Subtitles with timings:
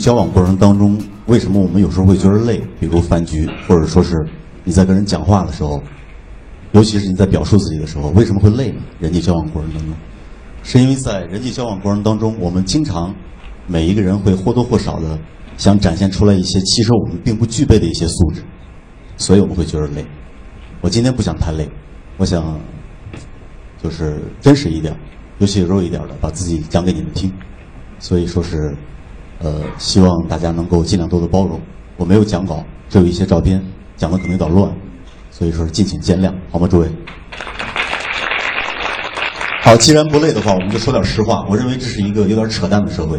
[0.00, 2.58] 交往过程当中，为什么我们有时候会觉得累？
[2.80, 4.16] 比如饭局，或者说是
[4.64, 5.80] 你在跟人讲话的时候，
[6.72, 8.80] 尤其是你在表述自己的时候，为什么会累呢？
[8.98, 9.94] 人际交往过程当中，
[10.62, 13.14] 是因为在人际交往过程当中，我们经常
[13.66, 15.18] 每一个人会或多或少的
[15.58, 18.42] 想展现出来一些其实我们并不具备的一些素质，
[19.18, 20.02] 所以我们会觉得累。
[20.80, 21.68] 我今天不想太累，
[22.16, 22.58] 我想
[23.82, 24.96] 就是真实一点，
[25.40, 27.30] 有血有肉一点的，把自己讲给你们听。
[27.98, 28.74] 所以说是，
[29.40, 31.60] 呃，希望大家能够尽量多的包容。
[31.96, 33.62] 我没有讲稿，只有一些照片，
[33.96, 34.70] 讲的可能有点乱，
[35.30, 36.88] 所以说敬请见谅，好吗，诸位？
[39.62, 41.44] 好，既然不累的话，我们就说点实话。
[41.48, 43.18] 我认为这是一个有点扯淡的社会，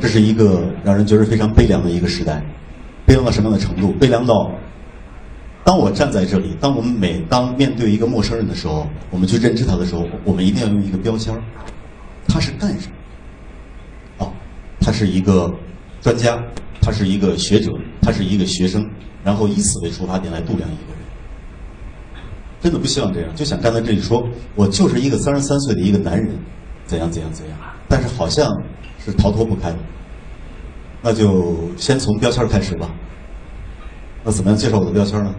[0.00, 2.42] 这是一个让人觉得非常悲凉的一个时代。
[3.06, 3.92] 悲凉到什么样的程度？
[3.92, 4.50] 悲凉到，
[5.62, 11.40] 当我站在这里，当我们每当面对一个陌生人的时候，我们去认知他的时候，我们一定要用一个标签儿，
[12.28, 12.94] 他是干什么？
[14.84, 15.50] 他是一个
[16.02, 16.38] 专家，
[16.82, 18.86] 他是一个学者，他是一个学生，
[19.24, 20.98] 然后以此为出发点来度量一个人。
[22.60, 24.22] 真的不希望这样，就想站在这里说，
[24.54, 26.28] 我就是一个三十三岁的一个男人，
[26.84, 27.58] 怎样怎样怎样。
[27.88, 28.46] 但是好像
[29.02, 29.78] 是逃脱不开的，
[31.00, 32.90] 那就先从标签开始吧。
[34.22, 35.34] 那怎么样介绍我的标签呢？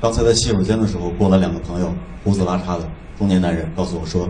[0.00, 1.92] 刚才在洗手间的时候，过来两个朋友，
[2.24, 4.26] 胡子拉碴的中年男人，告诉我说，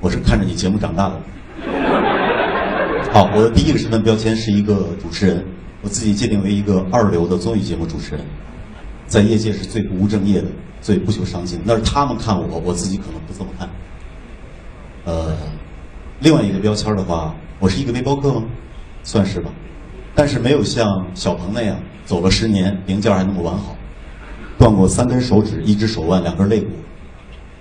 [0.00, 2.15] 我是看着你节目长大的。
[3.16, 5.42] 好，我的第一个身份标签是一个主持人，
[5.80, 8.22] 我自己界定为一个二流的综艺节目主持人，
[9.06, 10.48] 在业界是最不务正业的，
[10.82, 11.58] 最不求上进。
[11.64, 13.70] 那是他们看我，我自己可能不这么看。
[15.06, 15.34] 呃，
[16.20, 18.44] 另外一个标签的话，我是一个背包客吗？
[19.02, 19.50] 算是吧，
[20.14, 23.74] 但是没有像小鹏那样走了十年，零件还那么完好，
[24.58, 26.68] 断过三根手指，一只手腕，两根肋骨，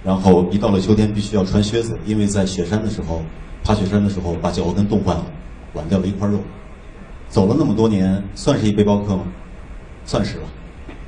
[0.04, 3.24] 然后一到了秋天必须要穿靴子，因为在雪山的时候，
[3.64, 5.24] 爬雪山的时候把脚后跟冻坏了。
[5.76, 6.40] 剜掉了一块肉，
[7.30, 9.24] 走了那么多年，算是一背包客吗？
[10.06, 10.44] 算是吧，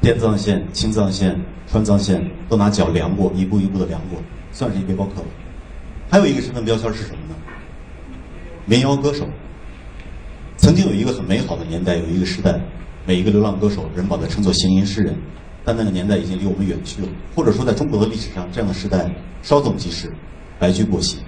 [0.01, 1.39] 滇藏线、青藏线、
[1.71, 5.27] 川藏线都拿脚量过，一步一步的量过，算是一背包客了。
[6.09, 7.35] 还有一个身份标签是什么呢？
[8.65, 9.25] 民谣歌手。
[10.57, 12.59] 曾经有一个很美好的年代，有一个时代，
[13.05, 15.15] 每一个流浪歌手人把他称作行吟诗人，
[15.63, 19.07] 但那个年代已经离我们远去了，或者说在中国的历史上，这样的时代
[19.43, 20.11] 稍纵即逝，
[20.57, 21.19] 白驹过隙，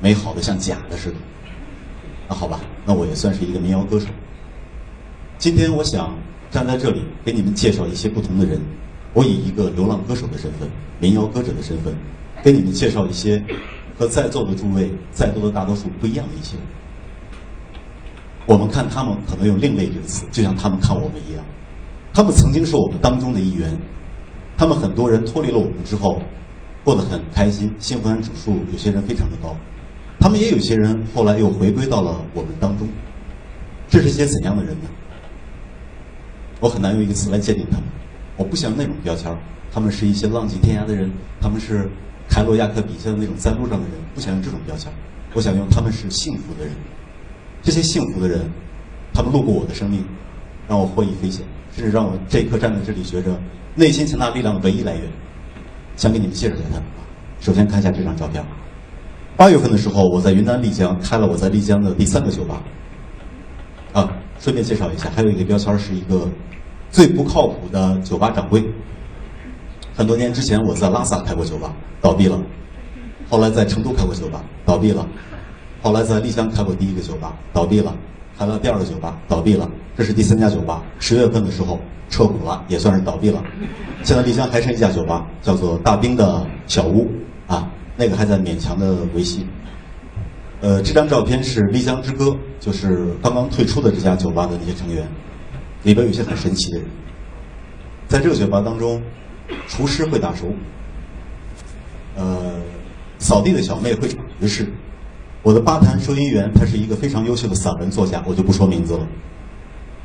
[0.00, 1.16] 美好的像假的似的。
[2.30, 4.06] 那好吧，那我也算是一个民谣歌手。
[5.36, 6.16] 今天我想
[6.48, 8.60] 站在这里给你们介绍一些不同的人。
[9.12, 10.70] 我以一个流浪歌手的身份、
[11.00, 11.92] 民谣歌者的身份，
[12.44, 13.42] 给你们介绍一些
[13.98, 16.54] 和在座的诸位、在座的大多数不一样的一些。
[18.46, 21.44] 我们看他们可能用“另类”这个词，就像他们看我们一样。
[22.14, 23.76] 他们曾经是我们当中的一员，
[24.56, 26.22] 他们很多人脱离了我们之后，
[26.84, 29.56] 过得很开心，幸福感指数有些人非常的高。
[30.20, 32.86] 他们也有些人后来又回归到了我们当中，
[33.88, 34.88] 这是些怎样的人呢？
[36.60, 37.84] 我很难用一个词来界定他们。
[38.36, 39.34] 我不想用那种标签
[39.72, 41.10] 他们是一些浪迹天涯的人，
[41.40, 41.88] 他们是
[42.28, 44.92] 凯罗亚克笔下的那种在路上的人，不想用这种标签
[45.32, 46.74] 我想用他们是幸福的人。
[47.62, 48.40] 这些幸福的人，
[49.14, 50.04] 他们路过我的生命，
[50.68, 51.44] 让我获益匪浅，
[51.74, 53.40] 甚至让我这一刻站在这里，觉着
[53.74, 55.02] 内心强大力量的唯一来源。
[55.96, 57.02] 想给你们介绍一下他们吧。
[57.40, 58.44] 首先看一下这张照片。
[59.36, 62.62] 八月份的时候，我在云南丽江开了我在丽江的第三个酒吧。
[63.92, 64.08] 啊，
[64.38, 66.28] 顺便介绍一下，还有一个标签是一个
[66.90, 68.62] 最不靠谱的酒吧掌柜。
[69.94, 72.38] 很多年之前，我在拉萨开过酒吧，倒闭了；
[73.28, 75.04] 后来在成都开过酒吧，倒闭了；
[75.82, 77.92] 后来在丽江开过第一个酒吧，倒闭了；
[78.38, 79.68] 开了第二个酒吧，倒闭了。
[79.96, 80.82] 这是第三家酒吧。
[80.98, 83.42] 十月份的时候撤股了，也算是倒闭了。
[84.02, 87.10] 现在丽江还剩一家酒吧，叫做大兵的小屋
[87.46, 87.68] 啊。
[88.00, 89.46] 那个还在勉强的维系。
[90.62, 92.28] 呃，这张照片是《丽江之歌》，
[92.58, 95.06] 就是刚刚退出的这家酒吧的那些成员，
[95.82, 96.86] 里边有些很神奇的人。
[98.08, 99.02] 在这个酒吧当中，
[99.68, 100.46] 厨师会打手，
[102.16, 102.54] 呃，
[103.18, 104.72] 扫地的小妹会唱爵士，
[105.42, 109.06] 我的吧台收银员他是一个非常优秀的散文作家，我就不说名字了。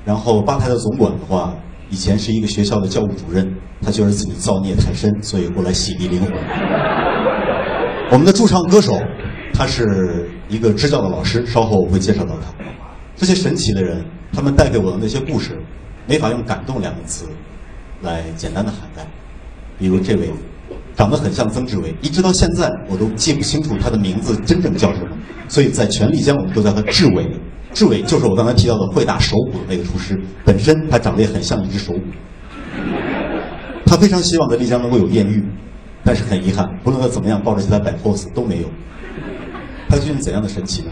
[0.04, 1.56] 然后吧台的总管的话，
[1.90, 7.05] 以前是一个学校的教务主任，他觉得自己造孽太深，所以过来洗涤灵魂。
[8.12, 8.94] 我们的驻唱歌手，
[9.54, 12.54] 他是一个支教的老师，稍后我会介绍到他。
[13.16, 15.58] 这些神奇的人，他们带给我的那些故事，
[16.08, 17.26] 没法用“感动”两个词
[18.02, 19.06] 来简单的涵盖。
[19.80, 20.30] 比如这位，
[20.96, 25.10] 长得很像曾志伟，一直到现在我都记不清楚他的名字真正叫什么，
[25.48, 27.28] 所以在全丽江我们都叫他志伟。
[27.74, 32.00] 志伟就是我刚才提到的会打手鼓的那个厨师，本身他长得也很像一只手鼓。
[33.86, 35.44] 他非常希望在丽江能够有艳遇。
[36.06, 38.70] 但是很遗憾，不论他怎么样抱着其他摆 pose 都没有。
[39.90, 40.92] 他究竟怎样的神奇呢？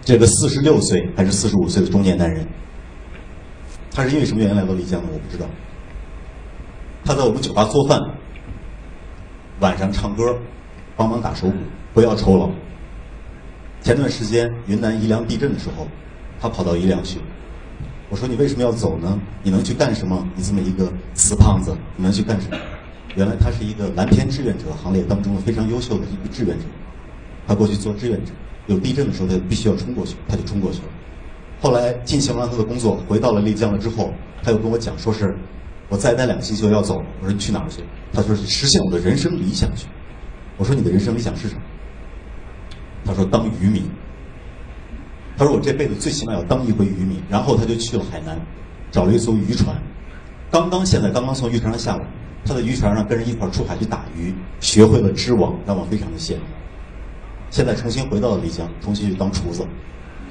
[0.00, 2.46] 这个四十六岁还是四十五岁的中年男人，
[3.92, 5.08] 他是因为什么原因来到丽江的？
[5.12, 5.46] 我不知道。
[7.04, 8.00] 他在我们酒吧做饭，
[9.60, 10.34] 晚上唱歌，
[10.96, 11.56] 帮忙打手鼓，
[11.92, 12.50] 不要酬劳。
[13.82, 15.86] 前段时间云南宜良地震的时候，
[16.40, 17.20] 他跑到宜良去。
[18.08, 19.18] 我说你为什么要走呢？
[19.42, 20.26] 你能去干什么？
[20.34, 22.56] 你这么一个死胖子，你能去干什么？
[23.16, 26.64] 原来他是一个蓝天志愿者行列当中的非常优秀的一个志愿者。
[27.46, 28.32] 他过去做志愿者，
[28.66, 30.88] 有地震的时候他必须要冲过去，他就冲过去了。
[31.60, 34.12] 后来进行完他的工作，回到了丽江了之后，
[34.42, 35.36] 他又跟我讲说是。
[35.88, 37.06] 我再待两个星期就要走了。
[37.20, 37.82] 我说你去哪儿去？
[38.12, 39.88] 他说是实现我的人生理想去。
[40.56, 41.60] 我说你的人生理想是什么？
[43.04, 43.82] 他说当渔民。
[45.36, 47.20] 他说我这辈子最起码要当一回渔民。
[47.28, 48.38] 然后他就去了海南，
[48.92, 49.76] 找了一艘渔船。
[50.48, 52.06] 刚刚现在刚刚从渔船上下来，
[52.44, 56.42] 他在渔船上跟人一块儿出海去打鱼，学会了织网，让我非常的羡慕。
[57.50, 59.66] 现在重新回到了丽江，重新去当厨子，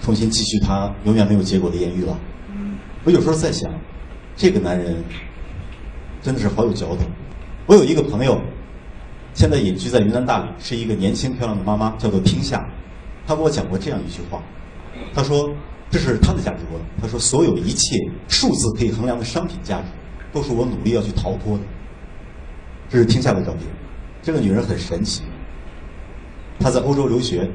[0.02, 2.18] 重新继续他永远没有结果的艳遇了。
[3.04, 3.72] 我有时候在想，
[4.36, 4.96] 这个男人。
[6.22, 7.06] 真的是好有嚼头。
[7.66, 8.42] 我有一个朋友，
[9.34, 12.70] 现在隐居在云南大理，是一个年轻漂亮的妈妈，叫做听夏。
[13.26, 14.44] 她跟我讲过这样一句话，
[15.14, 15.50] 她说
[15.90, 16.82] ：“这是她的价值观。
[17.02, 17.96] 她说，所有一切
[18.28, 19.86] 数字可以衡量的商品价值，
[20.34, 21.64] 都是我努力要去逃脱的。”
[22.90, 23.64] 这是听夏的照片。
[24.22, 25.24] 这个女人很神奇。
[26.60, 27.50] 她在欧洲留学，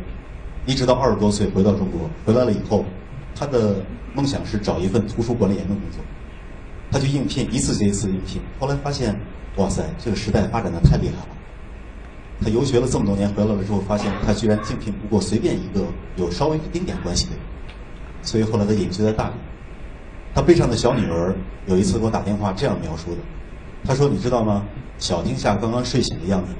[0.64, 2.84] 一直到二十多岁回到中国，回来了以后，
[3.34, 3.76] 她的
[4.14, 6.00] 梦想是找一份图书管理员的工作。
[6.90, 9.19] 她去应聘，一次接一次应聘，后来发现，
[9.56, 11.28] 哇塞，这个时代发展的太厉害了。
[12.40, 15.84] 他游学了这么多年，回来了之后，发现他居然竞聘不过随便一个
[16.16, 17.40] 有稍微一丁点关系的人，
[18.22, 19.34] 所以后来他隐居在大理。
[20.34, 21.34] 他背上的小女儿
[21.66, 23.19] 有一次给我打电话，这样描述的：
[23.84, 24.64] 他说，你知道吗？
[24.96, 26.52] 小丁夏刚刚睡醒的样子，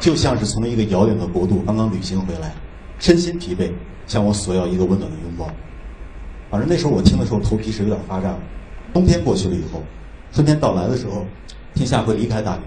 [0.00, 2.52] 就像是从一个遥远的国度刚刚旅行回来，
[2.98, 3.70] 身心疲惫，
[4.06, 5.48] 向我索要一个温暖的拥抱。
[6.50, 8.34] 反正那时候我听的时候，头皮是有点发炸。
[8.92, 9.82] 冬天过去了以后，
[10.32, 11.24] 春天到来的时候，
[11.74, 12.62] 天下会离开大理，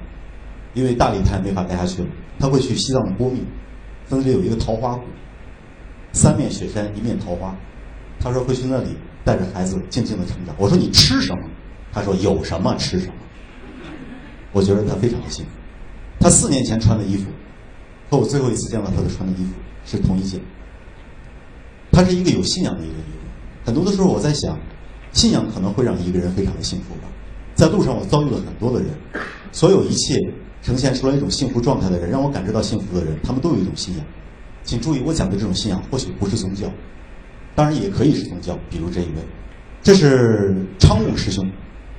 [0.74, 2.08] 因为大理他也没法待下去了。
[2.40, 3.44] 他会去西藏的波密，
[4.10, 5.04] 那里有一个桃花谷，
[6.14, 7.56] 三面雪山，一面桃花。
[8.20, 10.56] 他说会去那里带着孩子静静的成长。
[10.58, 11.42] 我说你吃什么？
[11.92, 13.14] 他说有什么吃什么。
[14.56, 15.52] 我觉得他非常的幸福。
[16.20, 17.26] 他四年前穿的衣服，
[18.10, 19.52] 和我最后一次见到他的穿的衣服
[19.86, 20.40] 是同一件。
[21.92, 23.04] 他是一个有信仰的一个人。
[23.66, 24.58] 很多的时候我在想。
[25.12, 27.08] 信仰可能会让一个人非常的幸福吧。
[27.54, 28.90] 在路上，我遭遇了很多的人，
[29.54, 30.20] 所有一切
[30.62, 34.06] 呈现出来一种幸福状态的人，让我感知到幸福的人，他们都有一种信仰。
[34.64, 36.70] 请注意，我讲的这种信仰或许不是宗教，
[37.56, 38.60] 当然也可以是宗教。
[38.70, 39.22] 比如这一位，
[39.82, 41.50] 这是昌武师兄，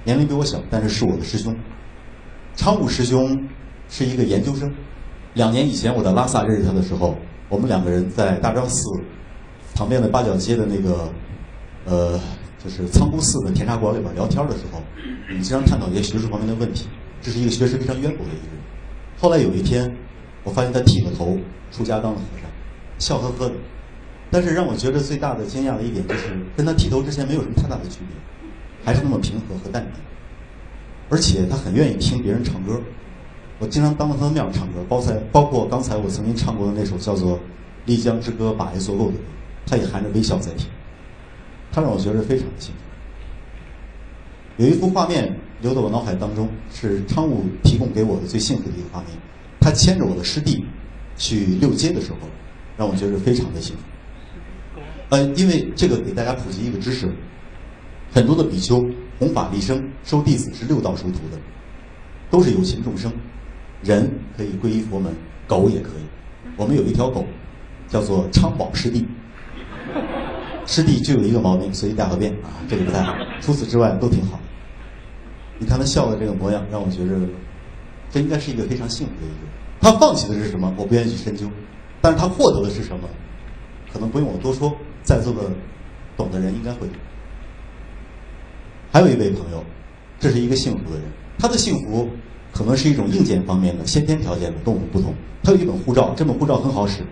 [0.04, 1.56] 年龄比我小，但是是我的师兄。
[2.56, 3.48] 昌武师兄
[3.88, 4.68] 是一个研究生。
[5.34, 7.16] 两年以前我在拉萨认识他的时候，
[7.48, 8.88] 我们两个人在大昭寺
[9.74, 11.08] 旁边的八角街的那个，
[11.84, 12.20] 呃。
[12.64, 14.82] 就是仓库寺的甜茶馆里边聊天的时候，
[15.28, 16.88] 我们经常探讨一些学术方面的问题。
[17.22, 18.56] 这是一个学识非常渊博的一个人。
[19.20, 19.88] 后来有一天，
[20.42, 21.38] 我发现他剃了头，
[21.70, 22.50] 出家当了和尚，
[22.98, 23.54] 笑呵呵的。
[24.32, 28.16] 但是让我觉得最大的惊讶的一点就是，跟他剃头之前没有什么太大的区别，
[28.84, 29.92] 还是那么平和和淡定。
[31.08, 32.80] 而且他很愿意听别人唱歌。
[33.58, 37.38] 我经常当着他的面唱歌，包才包括刚才我曾经唱过的那首叫做
[37.86, 39.18] 《丽江之歌》，把爱做够的歌，
[39.66, 40.68] 他也含着微笑在听。
[41.72, 44.62] 他让我觉得非常的幸福。
[44.62, 49.10] 有一幅画面留在我脑海当中，是昌武提供给我的最幸福的一个画面。
[49.60, 50.64] 他牵着我的师弟
[51.16, 52.28] 去溜街的时候，
[52.76, 53.82] 让我觉得非常的幸福。
[55.08, 57.10] 呃，因为这个给大家普及一个知识，
[58.12, 58.84] 很多的比丘
[59.18, 61.38] 弘法利生收弟子是六道收徒的，
[62.30, 63.12] 都是有情众生，
[63.82, 65.14] 人可以皈依佛门，
[65.46, 66.52] 狗也可以。
[66.56, 67.24] 我们有一条狗，
[67.88, 69.06] 叫做昌宝师弟。
[70.66, 73.14] 师弟就有一个毛病，随地大小便啊，这个不太好。
[73.40, 74.38] 除此之外都挺好。
[75.58, 77.20] 你看他笑的这个模样，让我觉得
[78.10, 79.48] 这应该是一个非常幸福的一个人。
[79.80, 80.74] 他放弃的是什么？
[80.76, 81.48] 我不愿意去深究。
[82.02, 83.08] 但是他获得的是什么？
[83.92, 85.50] 可能不用我多说，在座的
[86.16, 86.86] 懂的人应该会。
[88.96, 89.62] 还有一位朋友，
[90.18, 91.02] 这是一个幸福的人。
[91.38, 92.08] 他的幸福
[92.50, 95.12] 可能是一种硬件方面的先天条件的，跟我们不同。
[95.42, 97.02] 他有一本护照，这本护照很好使，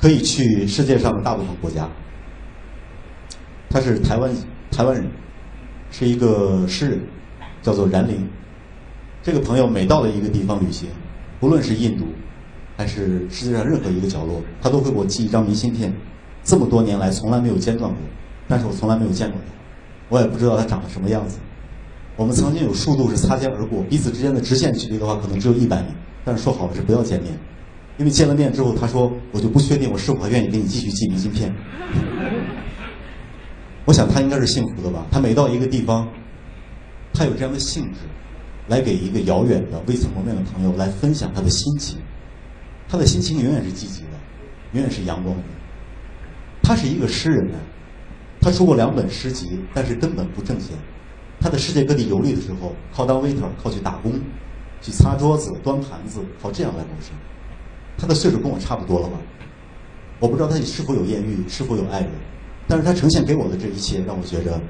[0.00, 1.86] 可以去世界上的大部分国家。
[3.68, 4.34] 他是台湾
[4.70, 5.04] 台湾人，
[5.90, 7.00] 是一个诗人，
[7.60, 8.26] 叫做然林。
[9.22, 10.88] 这个朋友每到了一个地方旅行，
[11.40, 12.06] 不论是印度，
[12.78, 15.92] 还是世界上任何一个角落，他都会给我寄一张明信片。
[16.42, 18.00] 这么多年来从来没有间断过，
[18.48, 19.52] 但是我从来没有见过他，
[20.14, 21.38] 我也不知道他长得什么样子。
[22.14, 25.88] 我们曾经有数度是擦肩而过，彼此之间的直线距离的话可能只有一百米，
[26.24, 27.36] 但是说好了是不要见面，
[27.98, 31.52] 因为见了面之后，他说我就不确定我是否还愿意给你继续寄明信片。
[33.84, 35.04] 我想他应该是幸福的吧。
[35.10, 36.08] 他每到一个地方，
[37.12, 37.98] 他有这样的兴致，
[38.68, 41.98] 来给一个遥远的、未曾谋面的朋友来分享他的心情。
[42.88, 44.10] 他的心情永远是积极的，
[44.74, 45.42] 永远是阳光的。
[46.62, 47.58] 他是一个诗人呢，
[48.44, 50.76] 他出过两本诗集，但是根本不挣钱。
[51.40, 54.12] 他在世界各地游历的时候，靠当 waiter，靠去打工，
[54.82, 57.12] 去擦桌子、端盘子，靠这样来谋生。
[57.96, 59.16] 他的岁数跟我差不多了吧？
[60.20, 62.10] 我不知道他是否有艳遇，是否有爱人，
[62.68, 64.60] 但是他呈现给我的这一切，让我觉着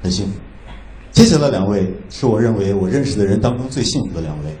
[0.00, 0.34] 很幸福。
[1.10, 4.52] 接下来两位是我认为我认识的人当中最幸福的两位。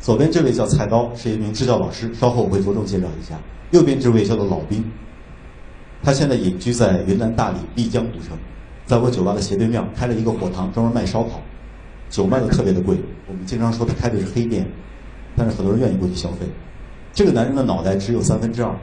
[0.00, 3.38] 左边这位叫菜刀，是一名支教老师，稍后我会着重介绍一下。
[3.70, 4.84] 右边这位叫做老兵，
[6.02, 8.36] 他现在隐居在云南大理丽江古城，
[8.86, 11.40] 在我酒吧的斜对面开了一个火塘，专门卖烧烤，
[12.10, 12.96] 酒卖的特别的贵。
[13.28, 14.66] 我们经常说他开的是黑店，
[15.36, 16.46] 但是很多人愿意过去消费。
[17.12, 18.74] 这个男人的脑袋只有三分之二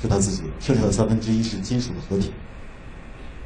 [0.00, 2.32] 是他自己，剩下的三分之一是金属的合体。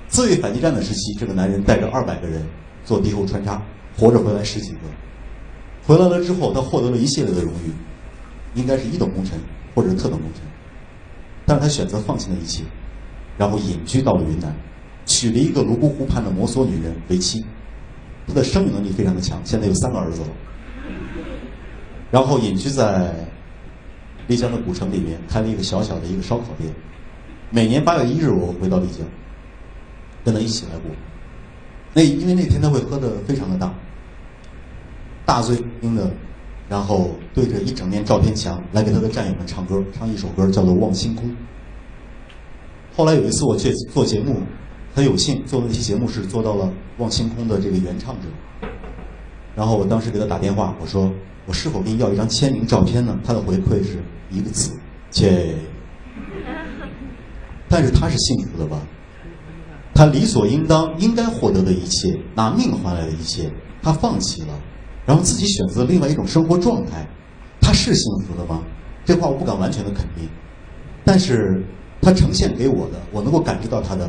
[0.08, 2.46] 自卫反击战的时期，这个男人带着二百个人
[2.84, 3.60] 做敌后穿插，
[3.98, 4.78] 活着回来十几个。
[5.84, 7.72] 回来了之后，他获得了一系列的荣誉，
[8.54, 9.36] 应该是一等功臣
[9.74, 10.42] 或者特等功臣。
[11.44, 12.62] 但是他选择放弃了一切，
[13.38, 14.54] 然后隐居到了云南，
[15.04, 17.44] 娶了一个泸沽湖畔的摩梭女人为妻。
[18.26, 20.28] 他的生育能力非常的强，现在有三个儿子了。
[22.10, 23.14] 然后隐居在
[24.26, 26.72] 丽江的古城里面，开了一个小小的一个烧烤店。
[27.50, 29.06] 每年八月一日，我回到丽江，
[30.24, 30.90] 跟他一起来过。
[31.94, 33.72] 那因为那天他会喝的非常的大。
[35.24, 36.10] 大醉听的，
[36.68, 41.28] 然后对着一整面照片墙来给他的战友们唱歌，唱一首歌叫做《望星空》。
[42.96, 44.40] 后来有一次我去做节目，
[44.94, 46.64] 很有幸做那期节目是做到了
[46.96, 48.68] 《望星空》的这个原唱者。
[49.54, 51.12] 然后我当时给他打电话，我说
[51.44, 53.14] 我是否给你要一张签名照片呢？
[53.22, 53.98] 他的回馈是
[54.30, 54.74] 一个字：
[55.10, 55.54] 切。
[57.68, 58.80] 但是他是幸福的吧？
[59.92, 64.58] 他理所应当应该获得的一切，拿命换来的一切，他放弃了。
[65.04, 67.06] 然后自己选择另外一种生活状态，
[67.60, 68.62] 他是幸福的吗？
[69.04, 70.26] 这话我不敢完全的肯定，
[71.04, 71.62] 但是
[72.06, 74.08] 他呈现给我的，我能够感知到他的，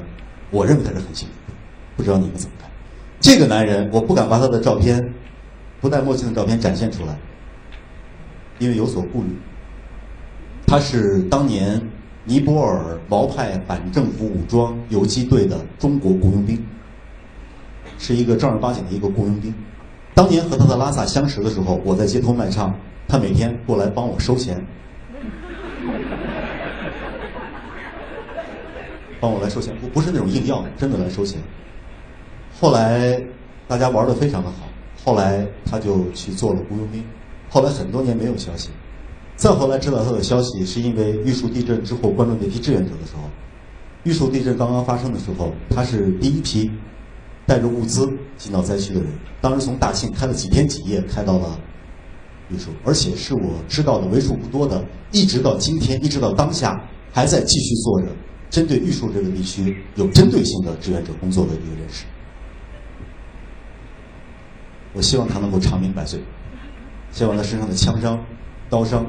[0.51, 1.58] 我认为他是很幸福的。
[1.96, 2.70] 不知道你们怎么看？
[3.20, 5.04] 这个男人，我不敢把他的照片，
[5.82, 7.18] 不戴墨镜的照片展现出来，
[8.60, 9.30] 因为有所顾虑。
[10.68, 11.82] 他是当年
[12.24, 16.63] 尼泊尔毛派反政府武装游击队的中国雇佣兵，
[17.98, 19.51] 是一个正儿八经的一个雇佣兵。
[20.13, 22.72] 当年和他的拉萨相识的时候，我在街头卖唱，
[23.08, 24.63] 他每天过来帮我收钱，
[29.20, 31.40] 帮我来收钱，不不是那种硬要，真的来收钱。
[32.60, 33.22] 后来
[33.68, 34.68] 大家玩的非常的好，
[35.04, 37.04] 后来他就去做了雇佣兵，
[37.50, 38.70] 后来很多年没有消息，
[39.36, 43.30] 再后来知道他的消息，是因为玉树地震之后关注那批志愿者的时候，
[44.04, 46.72] 玉树地震刚刚发生的时候，他是第一批。
[47.48, 48.06] 带着物资
[48.38, 49.10] 进到灾区的人，
[49.40, 51.58] 当时从大庆开了几天几夜，开到了
[52.50, 54.84] 玉树，而且是我知道的为数不多的，
[55.14, 56.78] 一直到今天，一直到当下，
[57.10, 58.08] 还在继续做着
[58.50, 62.06] 针对玉树这个地区有针对性的志愿者工作的一个人士。
[64.94, 66.20] 我希望他能够长命百岁，
[67.12, 68.20] 希望他身上的枪伤、
[68.70, 69.06] 刀伤，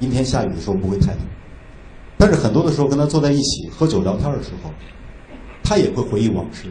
[0.00, 1.20] 阴天下雨的时候不会太疼。
[2.16, 4.72] 但是很多的时候跟他坐在一起喝酒聊天的时候，
[5.62, 6.64] 他也会回忆往事。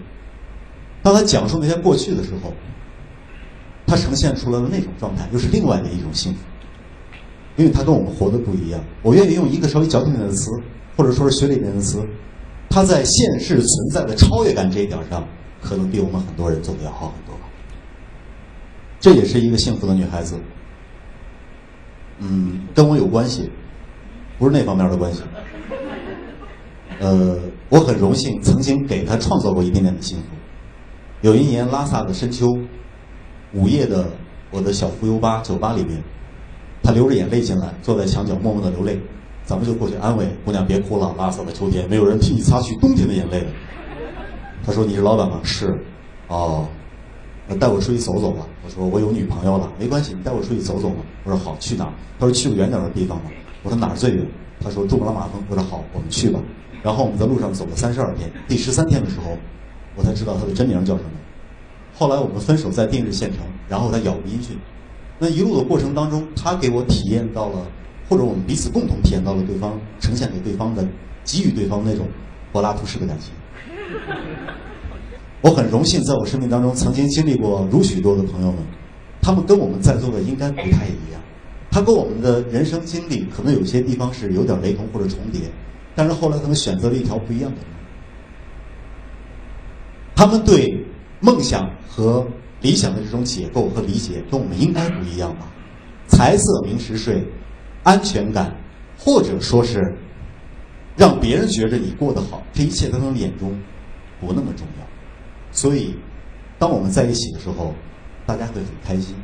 [1.01, 2.51] 当他讲述那些过去的时候，
[3.85, 6.39] 他呈现出来的那种状态，又是另外的一种幸福，
[7.55, 8.83] 因为他跟我们活的不一样。
[9.01, 10.51] 我愿意用一个稍微矫情点的词，
[10.97, 12.03] 或者说是学里面的词，
[12.67, 15.23] 他在现世存在的超越感这一点上，
[15.61, 17.35] 可能比我们很多人做的要好很多。
[18.99, 20.35] 这也是一个幸福的女孩子，
[22.17, 23.51] 嗯，跟我有关系，
[24.39, 25.21] 不是那方面的关系。
[26.99, 27.37] 呃，
[27.69, 30.23] 我很荣幸曾经给她创造过一点点的幸福。
[31.21, 32.47] 有一年拉萨的深秋，
[33.53, 34.09] 午夜的
[34.49, 36.01] 我的小浮游吧酒吧里面，
[36.81, 38.99] 他流着眼泪进来，坐在墙角默默的流泪。
[39.47, 43.47] 咱们就过去安慰姑娘别哭了，拉萨的秋天没有人替你擦去冬天的眼泪的。
[44.65, 45.39] 他说你是老板吗？
[45.41, 45.73] 是。
[46.27, 46.67] 哦，
[47.47, 48.45] 那带我出去走走吧。
[48.65, 50.97] 我说我有女朋友了，没关系，你带我出去走走吧。
[51.23, 51.85] 我说好，去哪？
[52.19, 53.31] 他说去个远点的地方吧。
[53.63, 54.27] 我说哪儿最远？
[54.59, 55.41] 他说珠穆朗玛峰。
[55.49, 56.41] 我说好，我们去吧。
[56.83, 59.37] 然后我们在路上走了三十二天，第十三天的时候。
[59.95, 61.09] 我才知道他的真名叫什么。
[61.97, 64.55] 后来我们分手在定日县城，然后他杳无音讯。
[65.17, 67.65] 那一路的过程当中，他给我体验到了，
[68.09, 70.87] 或者我们彼此共同体验到了对方呈现给对方的、
[71.23, 72.07] 给予对方那种
[72.51, 73.33] 柏拉图式的感情。
[75.41, 78.59] 我很荣幸在我生命当中曾经经历过如许多的朋友们，
[79.21, 81.21] 他们跟我们在座的应该不太一样。
[81.69, 85.41] 他跟我们的人生经历可能有些地方是有点雷同或者重叠，
[85.93, 87.67] 但是后来他们选择了一条不一样的路。
[90.15, 90.85] 他们对
[91.19, 92.25] 梦想和
[92.61, 95.47] 理想的这种解构和理解，跟我们应该不一样吧？
[96.07, 97.23] 财色名食睡，
[97.87, 98.53] 安全感，
[98.99, 99.81] 或者说是
[100.97, 103.57] 让别人觉着你过得好，这一切在他们眼中
[104.19, 104.85] 不那么重要。
[105.53, 105.95] 所以，
[106.59, 107.73] 当我们在一起的时候，
[108.25, 109.15] 大家会很开心，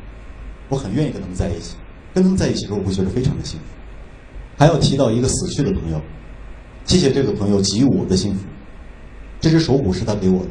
[0.70, 1.76] 我很愿意跟他们在一起。
[2.14, 3.66] 跟他们在一起的时候，我会觉得非常的幸福。
[4.58, 6.02] 还要提到一个死去的朋友，
[6.86, 8.46] 谢谢这个朋友给予我的幸福。
[9.42, 10.50] 这只手鼓是他给我的，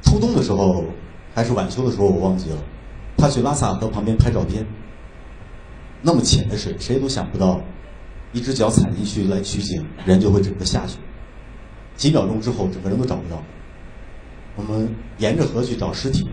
[0.00, 0.82] 初冬的时候
[1.34, 2.56] 还是晚秋的时候，我忘记了。
[3.18, 4.64] 他去拉萨河旁边拍照片，
[6.02, 7.60] 那么浅的水，谁都想不到，
[8.32, 10.96] 一只脚踩进去来取景，人就会整个下去。
[11.96, 13.42] 几秒钟之后，整个人都找不到。
[14.56, 14.88] 我们
[15.18, 16.28] 沿着河去找尸体，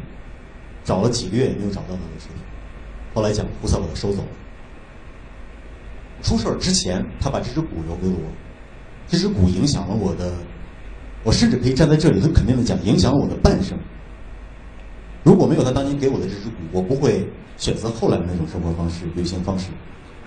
[0.84, 2.36] 找了几个月也没有找到那个尸体。
[3.14, 4.28] 后来讲菩萨把他收走了。
[6.24, 8.32] 出事儿之前，他把这只鼓留给了我，
[9.08, 10.34] 这只鼓影响了我的，
[11.24, 13.78] 我甚至可以站在这里很肯定的讲，影响了我的半生。
[15.24, 17.28] 如果没有他当年给我的这只鼓，我不会
[17.58, 19.70] 选择后来的那种生活方式、旅行方式，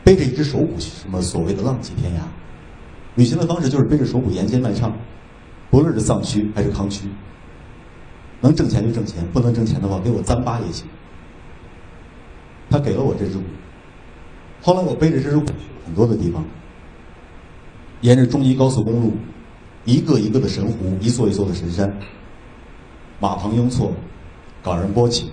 [0.05, 2.19] 背着一只手鼓去什么所谓的浪迹天涯。
[3.15, 4.93] 旅行的方式就是背着手鼓沿街卖唱，
[5.71, 7.09] 不论是藏区还是康区，
[8.41, 10.87] 能挣钱就挣钱，不能挣钱的话给我糌粑也行。
[12.69, 13.45] 他给了我这只鼓，
[14.63, 16.45] 后来我背着这只鼓去很多的地方，
[18.01, 19.13] 沿着中伊高速公路，
[19.85, 21.93] 一个一个的神湖，一座一座的神山，
[23.19, 23.93] 马棚雍错，
[24.63, 25.31] 冈仁波齐，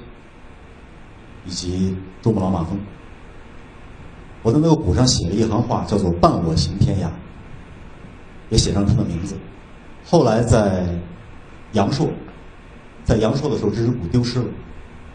[1.47, 2.77] 以及珠穆朗玛峰。
[4.43, 7.09] 我在那个鼓上写了一行话，叫做“伴我行天涯”，
[8.49, 9.35] 也写上他的名字。
[10.05, 10.85] 后来在
[11.73, 12.07] 阳朔，
[13.03, 14.45] 在阳朔的时候，这只鼓丢失了。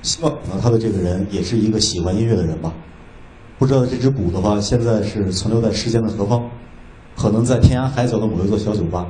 [0.03, 2.73] 希望可能他的这个人也是一个喜欢音乐的人吧。
[3.59, 6.51] 不知道这只鼓的话，现在是存留在世间的何方？
[7.17, 9.07] 可能在天涯海角的某一座小酒吧。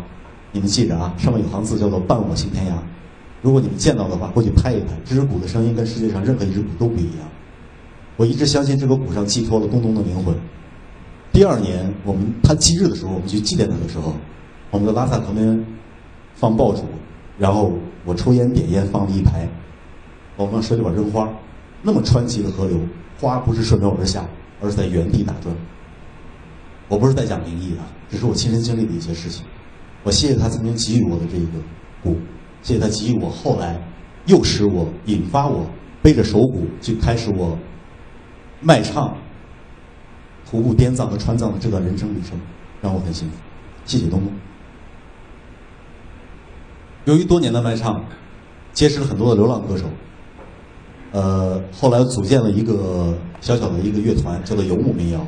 [0.53, 2.77] 你们记着啊，上面有行字叫做“伴我行天涯”。
[3.43, 4.87] 如果你们见到的话，过去拍一拍。
[5.05, 7.29] 这只鼓的声音跟世界上任何一只鼓都不一样。
[8.17, 10.35] 我一直相信这个鼓上寄托了东东的灵魂。
[11.33, 14.15] 第二年，我们他忌日的时候，我们去祭奠他的时候，
[14.71, 15.67] 我们在拉萨旁边
[16.35, 16.85] 放爆竹，
[17.37, 17.73] 然后
[18.05, 19.49] 我抽烟点烟放了一排。
[20.37, 21.29] 我们往水里边扔花，
[21.83, 22.79] 那么湍急的河流，
[23.21, 24.25] 花不是顺流而下，
[24.61, 25.55] 而是在原地打转。
[26.89, 29.45] 我不是在讲灵异啊，只是我亲身经历的一些事情。
[30.05, 31.65] 我谢谢他曾经给予我的这个
[32.03, 32.17] 鼓，
[32.63, 33.79] 谢谢他给予我后来
[34.27, 35.67] 诱使我、引发我
[36.01, 37.59] 背着手鼓去开始我
[38.61, 39.17] 卖唱、
[40.49, 42.39] 徒步滇藏和川藏的这段人生旅程，
[42.81, 43.37] 让我很幸福。
[43.85, 44.33] 谢谢东东。
[47.05, 48.05] 由于多年的卖唱，
[48.73, 49.87] 结识了很多的流浪歌手。
[51.11, 55.27] 呃，后来组建了一个小小的一个乐团，叫做游牧民谣，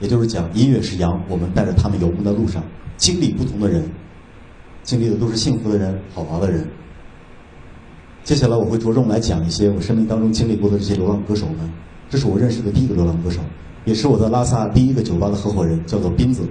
[0.00, 2.60] 也就是讲音乐是羊，我们带着他们游牧在路上，
[2.96, 3.88] 经历不同的人，
[4.82, 6.66] 经历的都是幸福的人、好玩的人。
[8.24, 11.70] 接下来我会着重来讲一些我生命当中经历过的这些流浪歌手们。
[12.08, 13.40] 这是我认识的第一个流浪歌手，
[13.84, 16.42] 也是我在拉萨第一个酒吧的合伙人，叫做斌子，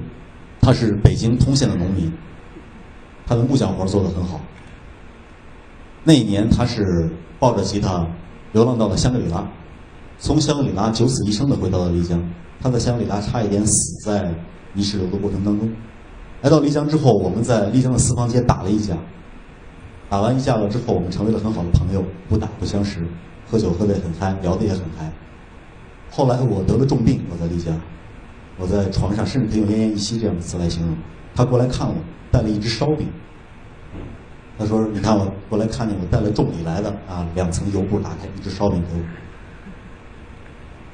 [0.61, 2.11] 他是北京通县的农民，
[3.27, 4.39] 他的木匠活做得很好。
[6.03, 8.07] 那一年他是抱着吉他。
[8.51, 9.47] 流浪到了香格里拉，
[10.17, 12.19] 从香格里拉九死一生的回到了丽江。
[12.59, 14.33] 他在香格里拉差一点死在
[14.73, 15.69] 泥石流的过程当中。
[16.41, 18.95] 来到丽江之后，我们在丽江的四方街打了一架。
[20.09, 23.05] 打完一架了之后，我们成为了很好的朋友，不打不相识，
[23.49, 25.11] 喝酒喝得很嗨，聊得也很嗨。
[26.09, 27.79] 后来我得了重病，我在丽江，
[28.57, 30.95] 我在床上，甚至可以用奄奄一息这样的词来形容。
[31.35, 31.93] 他过来看我，
[32.31, 33.07] 带了一只烧饼。
[34.57, 39.03] 他说：“你看我过来看见我带了重礼来的啊，两层油布打开一只烧饼给我。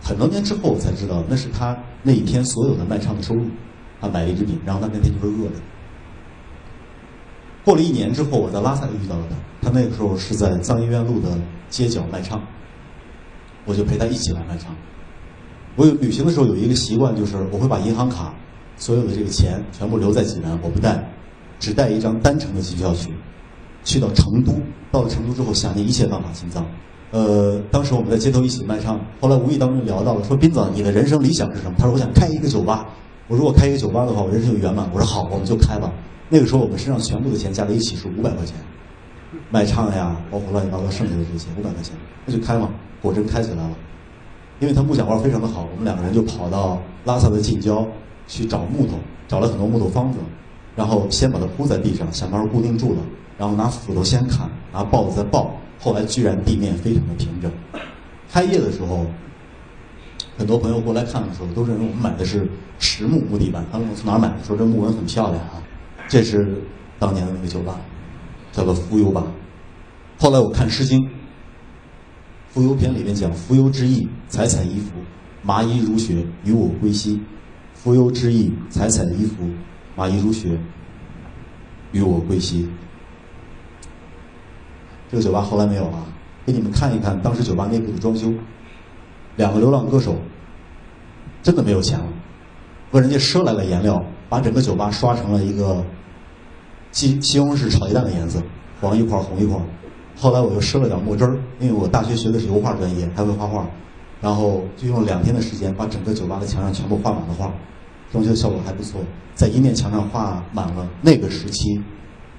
[0.04, 3.46] 很多年之后我才知道，那是他那一天所有的卖唱的收入。
[4.02, 5.56] 他买了一只饼，然后他那天就是饿的。
[7.64, 11.30] 过了一年之后，我在拉萨又遇到了他，他那个时候是在藏医院路的
[11.70, 12.42] 街角卖唱，
[13.66, 14.76] 我就陪他一起来卖唱。
[15.76, 18.34] 我有旅行的时候有一个习惯，就是我会把银行卡
[18.78, 21.04] 所有的这个钱全部留在济南，我不带，
[21.60, 23.12] 只带一张单程的机票去。”
[23.86, 24.52] 去到成都，
[24.92, 26.66] 到了成都之后，想尽一切办法进藏。
[27.12, 31.76] 呃，当时我们在街头一起卖唱，后来无意当中聊到了，说斌子，你的人生理想是什么？
[31.78, 32.88] 他说我想开一个酒吧。
[33.28, 34.88] 我说我开一个酒吧的话，我人生就圆满。
[34.94, 35.92] 我说好，我们就开吧。
[36.30, 38.56] 那个时候我们身上全部的钱加在一起是五百块钱，
[39.50, 42.70] 卖唱呀，包括乱七八糟剩下的这些五百块钱，那就开嘛。
[43.02, 43.72] 果真开起来了，
[44.60, 47.88] 因为他木匠活非常的好，我们两个人就跑到拉萨的近郊
[48.28, 48.94] 去找木头，
[49.28, 50.20] 找了很多木头方子，
[50.76, 53.00] 然后先把它铺在地上，想办法固定住了。
[53.38, 55.48] 然后拿斧头先砍，拿刨子再刨，
[55.80, 57.52] 后来居然地面非常的平整。
[58.32, 59.06] 开业的时候，
[60.38, 63.66] 很多朋友过来看的时候，都认为我们买的是实木木地板。
[63.72, 65.64] 他问我从哪买的，说这木纹很漂亮啊。
[66.10, 66.62] 这是
[67.00, 67.80] 当年的那个酒吧，
[68.52, 69.24] 叫做浮游吧。
[70.18, 71.00] 后来我看《诗经·
[72.50, 74.92] 浮游篇》里面讲：“浮游之意，采采衣服，
[75.42, 77.22] 麻衣如雪，与我归兮。”
[77.74, 79.50] 浮游之意，采采衣服，
[79.96, 80.58] 麻衣如雪，
[81.92, 82.70] 与我归兮。
[85.10, 86.06] 这个酒吧后来没有了，
[86.46, 88.34] 给你们看一看当时酒吧内部的装修。
[89.36, 90.16] 两个流浪歌手
[91.44, 92.06] 真的没有钱了，
[92.92, 95.84] 问人家赊来了颜料，把整个酒吧刷成了一个
[96.92, 98.42] 西西红柿炒鸡蛋的颜色，
[98.82, 99.58] 黄一块红一块。
[100.18, 103.68] 后来我又赊了点墨汁儿，因为我大学学的是油画专业，还会画画，
[104.22, 107.52] 然后就用两天的时间把整个酒吧的墙上全部画满了画，
[108.12, 109.02] 装修效果还不错，
[109.34, 111.84] 在一面墙上画满了那个时期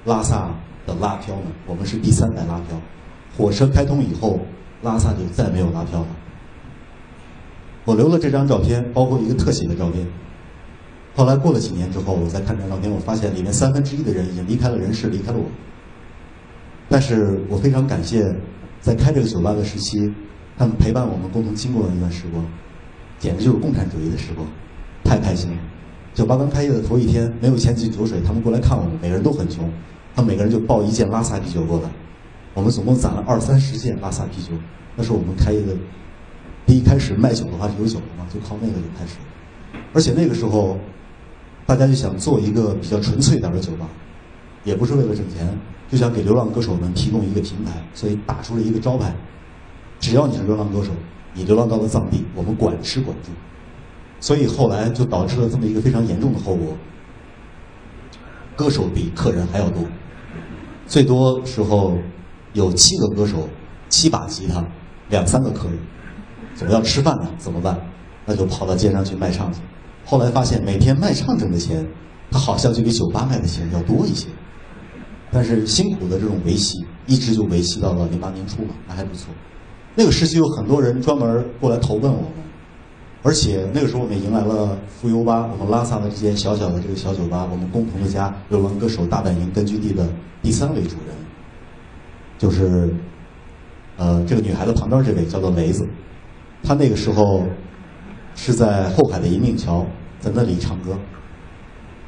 [0.06, 0.48] 拉萨
[0.86, 2.80] 的拉票们，我们是第三代拉票，
[3.36, 4.40] 火车开通以后，
[4.82, 6.06] 拉萨就再没有拉票了。
[7.86, 10.04] 我留了这张照片，包括一个特写的照片。
[11.14, 15.44] 后来过了几年之后，我再看这张照片，我发现里面三分之一的人已经离开了人世，离开了我。
[16.88, 18.34] 但是我非常感谢，
[18.80, 20.12] 在开这个酒吧的时期，
[20.58, 22.44] 他们陪伴我们共同经过的那段时光，
[23.20, 24.46] 简直就是共产主义的时光，
[25.04, 25.56] 太开心了。
[26.12, 29.70] 酒吧刚开业的头一天，没有钱进酒水，他们过来看我们，每个人都很穷，
[30.14, 31.88] 他们每个人就抱一件拉萨啤酒过来。
[32.52, 34.52] 我们总共攒了二三十件拉萨啤酒，
[34.96, 35.72] 那是我们开业的。
[36.66, 39.16] 第一开始卖酒的话是有酒的嘛，就靠那个就开始。
[39.92, 40.76] 而且那个时候，
[41.64, 43.88] 大家就想做一个比较纯粹点的酒吧，
[44.64, 45.48] 也不是为了挣钱，
[45.88, 49.14] 就想给流浪歌手们提供一个平台，所以打出了一个招牌：
[50.00, 50.90] 只要你是流浪歌手，
[51.34, 53.30] 你流浪到了藏地，我们管吃管住。
[54.18, 56.76] 所以后来就导致了这么一个非常严重的后果：
[58.56, 59.84] 歌手比客人还要多，
[60.86, 61.96] 最多时候
[62.54, 63.48] 有七个歌手，
[63.88, 64.64] 七把吉他，
[65.10, 65.78] 两三个客人。
[66.56, 67.78] 总要吃饭呢，怎么办？
[68.24, 69.60] 那就跑到街上去卖唱去。
[70.04, 71.86] 后来发现，每天卖唱挣的钱，
[72.30, 74.26] 他好像就比酒吧卖的钱要多一些。
[75.30, 79.32] 但是辛苦的这种维系，一直就维系到了零八年初嘛，那还不错。
[79.94, 82.30] 那个时期有很多人专门过来投奔我们，
[83.22, 90.08] 而且那个时候我们也迎来了浮游吧，我们拉萨的这间小小的这个小酒吧，我们共同的家流浪歌手大本营根据地的
[90.42, 91.16] 第三位主人，
[92.38, 92.92] 就是
[93.96, 95.86] 呃这个女孩子旁边这位叫做梅子。
[96.66, 97.44] 他那个时候
[98.34, 99.86] 是在后海的银锭桥，
[100.18, 100.98] 在那里唱歌。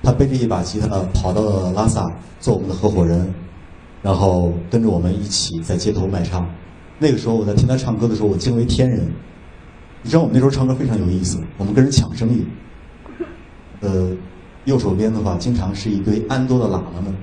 [0.02, 2.04] 他背着一把吉他跑到了拉萨，
[2.40, 3.32] 做我们的合伙人，
[4.02, 6.44] 然后跟着我们一起在街头卖唱。
[6.98, 9.08] 那个时候我在听他唱歌的时候，我惊为天人。
[10.02, 12.44] 你知道我们那时候唱歌非常有意思，我们跟人抢生意。
[13.80, 14.10] 呃，
[14.64, 17.14] 右手边的话，经常是一堆安多的喇嘛们，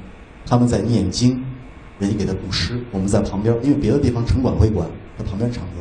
[0.46, 1.44] 他们在念经，
[2.00, 5.72] 人家给他布施，我们在旁边，因为别的地方城管会管，在旁边唱歌。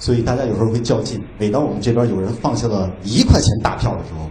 [0.00, 1.22] 所以大家有时候会较劲。
[1.38, 4.28] 每当我们这边有人放下了一块钱大票的时候，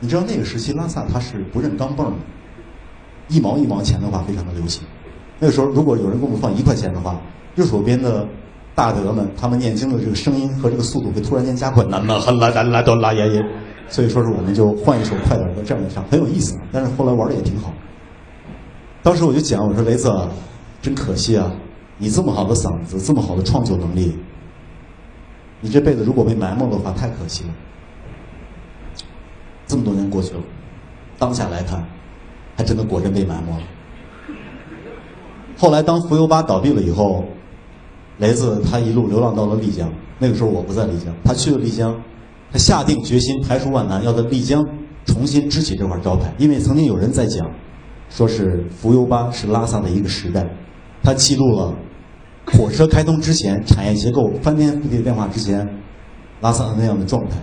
[0.00, 2.12] 你知道那个时期拉萨它是不认钢镚的，
[3.28, 4.82] 一毛一毛钱的话非常的流行。
[5.38, 7.18] 那个时候如果有人给我们放一块钱的话，
[7.54, 8.26] 右手边的
[8.74, 13.44] 大德们他们念经的这个声音和这个速度会突然间加快，那么很啦啦啦哆啦耶耶。
[13.88, 16.54] 所以说是我们就换一首快点的这样的唱，很有意思。
[16.70, 17.72] 但是后来玩的也挺好。
[19.02, 20.12] 当时我就讲我说雷子，
[20.82, 21.50] 真可惜啊，
[21.96, 24.14] 你这么好的嗓子，这么好的创作能力。
[25.60, 27.50] 你这辈子如果被埋没的话，太可惜了。
[29.66, 30.40] 这么多年过去了，
[31.18, 31.84] 当下来看，
[32.56, 33.62] 还真的果真被埋没了。
[35.56, 37.24] 后来当浮游吧倒闭了以后，
[38.18, 39.90] 雷子他一路流浪到了丽江。
[40.18, 41.94] 那个时候我不在丽江，他去了丽江，
[42.52, 44.64] 他下定决心排除万难，要在丽江
[45.04, 46.32] 重新支起这块招牌。
[46.38, 47.50] 因为曾经有人在讲，
[48.08, 50.48] 说是浮游吧是拉萨的一个时代，
[51.02, 51.74] 他记录了。
[52.52, 55.68] 火车开通之前，产业结构翻天覆地的变化之前，
[56.40, 57.36] 拉萨的那样的状态，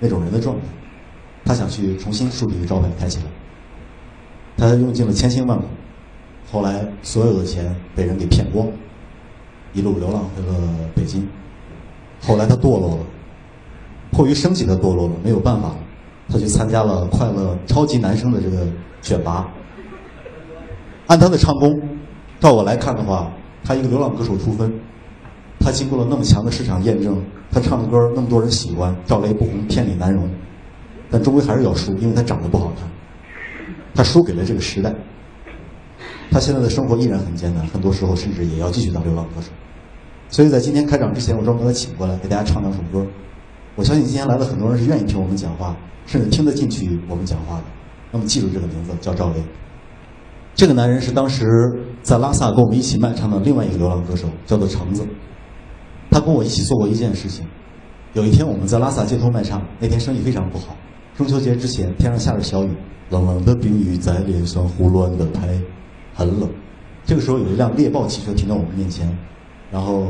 [0.00, 0.62] 那种人的状态，
[1.44, 3.24] 他想去重新树立一个招牌开起来。
[4.56, 5.64] 他用尽了千辛万苦，
[6.50, 8.66] 后来所有的钱被人给骗光，
[9.72, 10.54] 一路流浪回了
[10.94, 11.28] 北京。
[12.22, 12.98] 后来他堕落了，
[14.10, 15.74] 迫于生计他堕落了，没有办法，
[16.28, 18.66] 他去参加了快乐超级男声的这个
[19.02, 19.46] 选拔。
[21.08, 21.70] 按他的唱功，
[22.40, 23.30] 照我来看的话。
[23.66, 24.72] 他一个流浪歌手出分，
[25.58, 30.30] 他经过了那么强的市场验证，他唱的歌那么多人喜欢，赵雷不红，天理难容，
[31.10, 32.88] 但终归还是要输，因为他长得不好看，
[33.92, 34.94] 他输给了这个时代。
[36.30, 39.48] 他现在的生活依然很艰难，很多时候甚至也要继续当流浪歌手。
[40.28, 43.04] 所以在今天开场之前，我专门把他请过来，给大家唱两首歌。
[43.74, 45.74] 我相信今天来的很多人是愿意听我们讲话，
[46.06, 47.64] 甚至听得进去我们讲话的。
[48.12, 49.42] 那么记住这个名字，叫赵雷。
[50.54, 55.04] 这个男人是当时在拉萨跟我们一起卖唱的另外一个流浪歌手，叫做橙子。
[56.08, 57.44] 他跟我一起做过一件事情。
[58.12, 60.76] 有一天我们在拉萨街头卖唱，那天生意非常不好。
[61.16, 62.70] 中秋节之前，天上下着小雨，
[63.10, 65.60] 冷冷的冰雨在脸上胡乱的拍，
[66.14, 66.48] 很冷。
[67.04, 69.12] 这个时候有一辆猎豹汽车停到我们面前，
[69.72, 70.04] 然后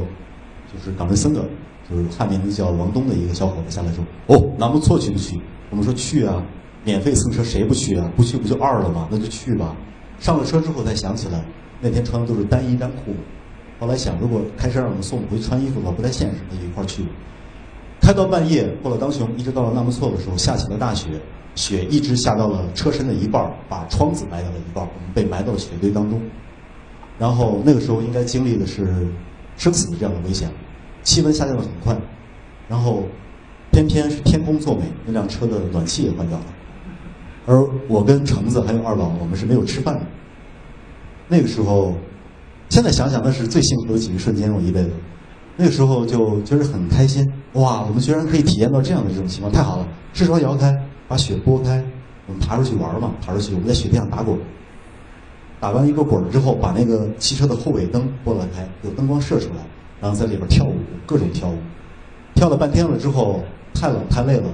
[0.70, 1.42] 就是冈仁森的，
[1.88, 5.40] 就是汉名叫王东的一个小伙子下来说：“哦，南木错去不去？”
[5.72, 6.42] 我们说去啊，
[6.84, 8.06] 免费蹭车谁不去啊？
[8.14, 9.08] 不去不就二了吗？
[9.10, 9.74] 那就去吧。
[10.20, 11.42] 上了车之后才想起来，
[11.80, 13.14] 那天穿的都是单衣单裤。
[13.78, 17.04] 后来想，如果开车让我们送回穿衣服的话，不太现实，那就一块去。
[18.00, 21.08] 开到半夜，过了当雄，一直到了纳木错的时候，下起了大雪，
[21.54, 26.20] 雪一直下到了车身的一半，把窗子埋到了一半，我们被埋到了雪堆当中。
[27.18, 29.06] 然后那个时候应该经历的是
[29.56, 30.50] 生死的这样的危险，
[31.02, 31.96] 气温下降的很快，
[32.68, 33.02] 然后
[33.72, 36.44] 偏偏是天公作美，那辆车的暖气也坏掉了，
[37.46, 40.06] 而我跟橙子还有二宝，我们是没有吃饭的。
[41.28, 41.94] 那个时候，
[42.68, 44.90] 现在想想那是最幸福的几个瞬间，我一辈子。
[45.56, 49.88] 那个时候就觉得很开心，哇，我们居然可以体验到这样的这种情况，太好了！
[50.12, 50.74] 支窗摇开，
[51.08, 51.82] 把雪拨开，
[52.26, 54.38] 我们爬出去玩嘛，爬出去，我们在雪地上打滚。
[55.58, 59.64] 打完一个滚之后，把那个汽车的后尾灯拨了开，有灯光射出来，
[60.00, 60.74] 然后在里边跳舞，
[61.06, 61.56] 各种跳舞。
[62.34, 64.50] 跳了半天了之后，太冷太累了，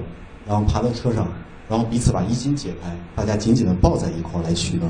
[0.47, 1.27] 然后爬到车上，
[1.67, 4.89] 然后彼此把衣襟解开，大家紧紧的抱在一块来取暖。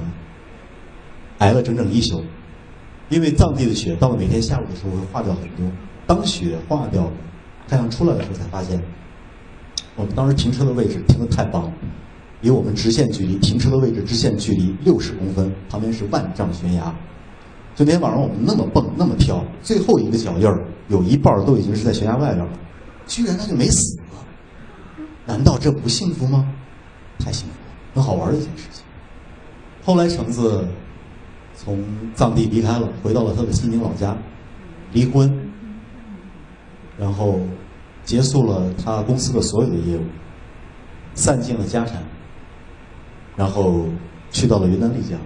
[1.44, 2.24] 挨了整整一宿，
[3.10, 5.70] 因为藏地的雪到了每天下午的时候会化掉很多。
[6.08, 7.12] 当雪化掉，
[7.68, 8.82] 太阳出来的时候才发现，
[9.98, 11.74] 我们当时停车的位置停的太棒了。
[12.40, 16.94] 离我们直线距离停车的位置直线距离六十公分，旁边是万丈悬崖。
[17.76, 22.54] 就那天晚上我们那么蹦那么跳，最后一个脚印儿有一半都已经是在悬崖外边了，
[23.06, 24.26] 居然他就没死了。
[25.26, 26.48] 难道这不幸福吗？
[27.20, 28.84] 太幸福了，很好玩的一件事情。
[29.86, 30.68] 后来橙子
[31.64, 34.16] 从藏地离开了，回到了他的西宁老家，
[34.92, 35.34] 离婚，
[36.98, 37.40] 然后
[38.04, 40.02] 结束了他公司的所有的业务，
[41.14, 42.04] 散尽了家产。
[43.36, 43.86] 然后
[44.30, 45.18] 去到了云南丽江，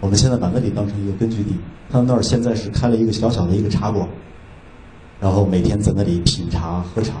[0.00, 1.56] 我们现在把那里当成一个根据地。
[1.90, 4.06] 他们那儿现在是开了一个小小的一个茶馆，
[5.18, 7.14] 然后每天在那里品茶喝茶。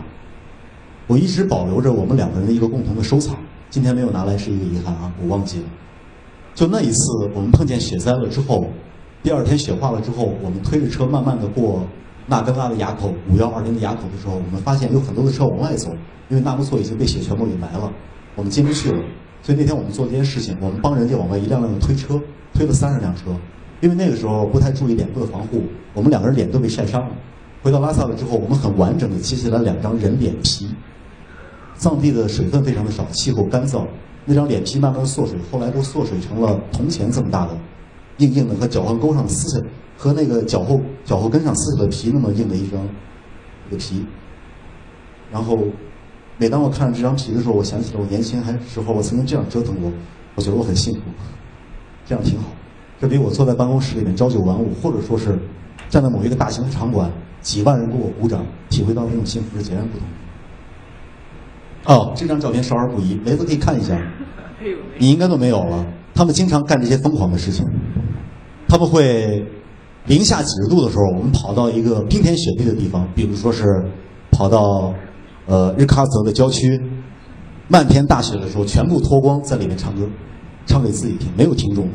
[1.06, 3.34] 我一直保留着我们两个人的一个共同的收藏，
[3.70, 5.64] 今天没有拿来是一个遗憾啊，我忘记了。
[6.58, 8.66] 就那一次，我们碰见雪灾了之后，
[9.22, 11.86] 第二天雪化了之后，我们推着车慢慢的过
[12.26, 15.92] 纳根拉的垭口五幺二零的垭口的时候，我们发现有很多的车往外走，
[16.28, 17.92] 因为纳木错已经被雪全部给埋了，
[18.34, 19.00] 我们进不去了。
[19.40, 22.20] 所以那天我们做这件事情，我们帮人家往外一辆辆的推车，
[22.52, 23.26] 推了三十辆车，
[23.80, 25.62] 因为那个时候不太注意脸部的防护，
[25.94, 27.14] 我们两个人脸都被晒伤了。
[27.62, 30.68] 回到拉萨了之后，我们很完整的揭下来两张人脸皮。
[31.76, 33.86] 藏地的水分非常的少，气候干燥，
[34.28, 37.58] 那张脸皮慢慢缩水，后来都缩水成了铜钱这么大的，
[38.18, 42.78] 硬硬的和脚后沟上撕下，和那个脚后脚后跟上撕下的皮那么硬的一张，
[43.68, 44.04] 一个皮，
[45.32, 45.58] 然后。
[46.40, 49.90] 每当我看着这张皮的时候，我想起了我年轻还时候，我曾经这样折腾过，
[50.36, 51.00] 我觉得我很幸福，
[52.06, 52.44] 这样挺好。
[53.00, 55.36] 这比我坐在办公室里面朝九晚五，或者说是
[55.88, 57.10] 站在某一个大型的场馆，
[57.40, 60.06] 几万人给我鼓掌，体会到那种幸福是截然不同。
[61.92, 64.00] 哦，这张照片少儿不宜，雷子可以看一下。
[64.98, 65.86] 你应该都没有了。
[66.14, 67.64] 他们经常干这些疯狂的事情，
[68.68, 69.44] 他们会
[70.06, 73.64] 零下几十度的时候，我们跑到一个冰天雪地的地方，比如说是
[74.30, 74.94] 跑到。
[75.50, 76.78] 呃，日喀则的郊区，
[77.68, 80.06] 漫天大雪的时候，全部脱光在里面唱歌，
[80.66, 81.88] 唱给自己听，没有听众。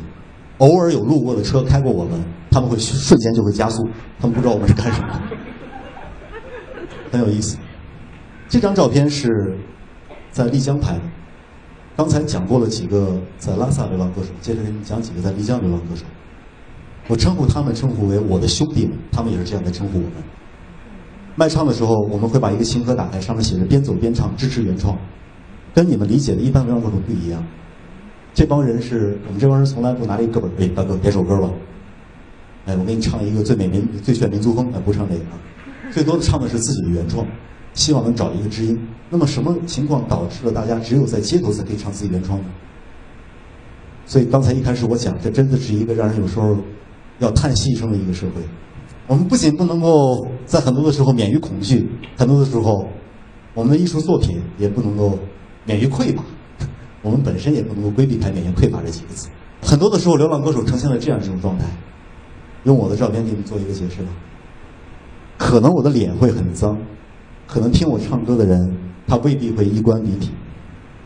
[0.57, 3.87] 偶尔有路过的车开过我们，他们会瞬间就会加速，
[4.19, 5.21] 他们不知道我们是干什么，
[7.11, 7.55] 很有意思。
[8.49, 9.55] 这张照片是
[10.31, 11.01] 在丽江拍的。
[11.95, 16.03] 刚才讲过了几个在拉萨流浪歌手，接着给你们讲几个在丽江流浪歌手。
[17.07, 20.13] 我称呼他们称呼为我的兄弟们，他们也是这样在称呼我们。
[21.35, 24.97] 卖唱的时候，我们会把一个琴盒打开，上面写着“边走边唱，支持原创”，
[25.73, 27.43] 跟你们理解的一般流浪歌手不一样。
[28.33, 31.49] 这帮人是我们这帮人从来不拿这个本儿，哎，大哥点首歌吧，
[32.65, 35.23] 哎，我给你唱一个最美民最炫民族风，哎，不唱这个，
[35.91, 37.25] 最多的唱的是自己的原创，
[37.73, 38.79] 希望能找一个知音。
[39.09, 42.45] 那么什么情况导致了大家只有在街头才可以唱自己原创呢？
[44.05, 46.57] 所以刚才一开始我讲，这真的是一个让人有时候
[47.19, 48.41] 要叹息一声的一个社会。
[49.07, 52.87] 我们不仅不能够在很多的时候免于恐惧，很多的时候，
[53.53, 55.17] 我们的艺术作品也不能够
[55.65, 56.23] 免于匮乏，
[57.01, 59.29] 我们本身也不能够规避开免于匮乏这几个字。
[59.61, 61.65] 很多的时候，流浪歌手呈现了这样一种状态，
[62.63, 64.09] 用我的照片给你做一个解释吧。
[65.37, 66.77] 可能我的脸会很脏，
[67.47, 68.75] 可能听我唱歌的人
[69.07, 70.31] 他未必会衣冠礼体，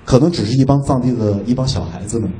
[0.05, 2.31] 可能只是一帮藏地的一帮小孩子们。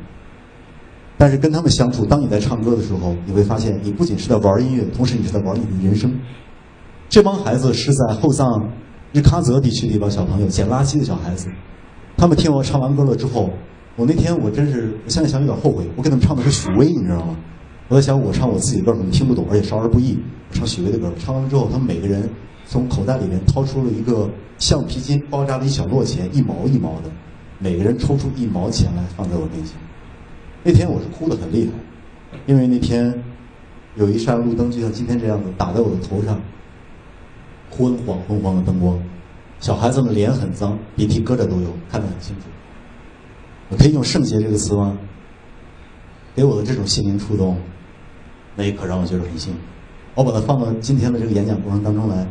[1.17, 6.13] 但是跟他们相处，当你在唱歌的时候，你会发现，你不仅是在玩音乐，同时你是在玩你的人生。
[7.09, 8.69] 这帮孩子是在后藏
[9.13, 11.49] 日喀则地区的一帮小朋友，捡垃圾的小孩子。
[12.15, 13.49] 他们听我唱完歌了之后，
[13.95, 17.35] 我那天我真是，我现在想有点后悔，我给他们唱的是许巍，你知道吗？
[17.87, 20.19] 我在想，我唱我自己的歌可能听不懂，而且少儿不宜。
[20.51, 22.29] 我唱许巍的歌，唱完之后，他们每个人
[22.67, 27.09] 从口袋里面掏出了一个橡皮筋包扎的一小摞钱，一毛一毛的，
[27.59, 29.77] 每个人抽出一毛钱来放在我面前。
[30.63, 33.23] 那天我是哭得很厉害，因为那天
[33.95, 36.41] 有一扇路灯就像今天这样子打在我的头上，
[37.71, 39.01] 昏黄昏黄的灯光，
[39.61, 42.41] 小孩子们脸很脏，鼻涕疙瘩都有，看得很清楚。
[43.69, 44.97] 我可以用圣洁这个词吗？
[46.35, 47.57] 给我的这种心灵触动，
[48.55, 49.59] 那一刻让我觉得很幸福。
[50.15, 52.27] 我把它放到今天的这个演讲过程当中来，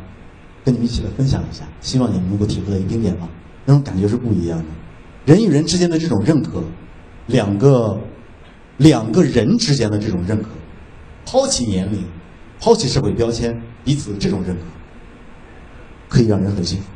[0.66, 3.28] 跟你们一起来分享一下，希望你们能够体会到一丁点吧。
[3.64, 4.64] 那种感觉是不一样的。
[5.24, 6.60] 人与人之间的这种认可，
[7.28, 7.96] 两个
[8.78, 10.48] 两个人之间的这种认可，
[11.24, 12.02] 抛弃年龄，
[12.60, 14.62] 抛弃社会标签，彼此这种认可，
[16.08, 16.86] 可以让人很幸福。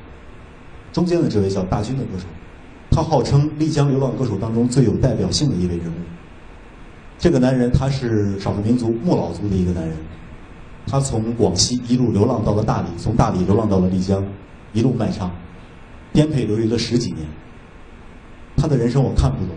[0.92, 2.24] 中间的这位叫大军的歌手。
[2.90, 5.94] 他号称丽江流浪歌手当中最有代表性的一位人物。
[7.20, 9.96] 这个男人他是少数民族莫老族的一个男人，
[10.90, 14.26] 他从广西一路流浪到了大理，从大理流浪到了丽江，
[14.72, 15.30] 一路卖唱，
[16.12, 17.24] 颠沛流离了十几年。
[18.56, 19.54] 他的人生我看不懂，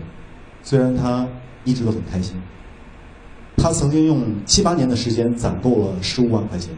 [0.62, 1.26] 虽然他
[1.64, 2.40] 一直都很开心。
[3.56, 6.72] 他曾经用七八年的时间攒够了十五万块钱，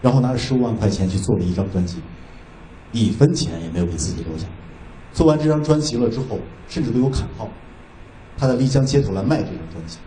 [0.00, 1.98] 然后拿着十五万块钱去做了一张专辑，
[2.92, 4.46] 一分钱也没有给自己留下。
[5.12, 7.48] 做完这张专辑了之后，甚至都有砍号。
[8.38, 9.98] 他在丽江街头来卖这张专辑，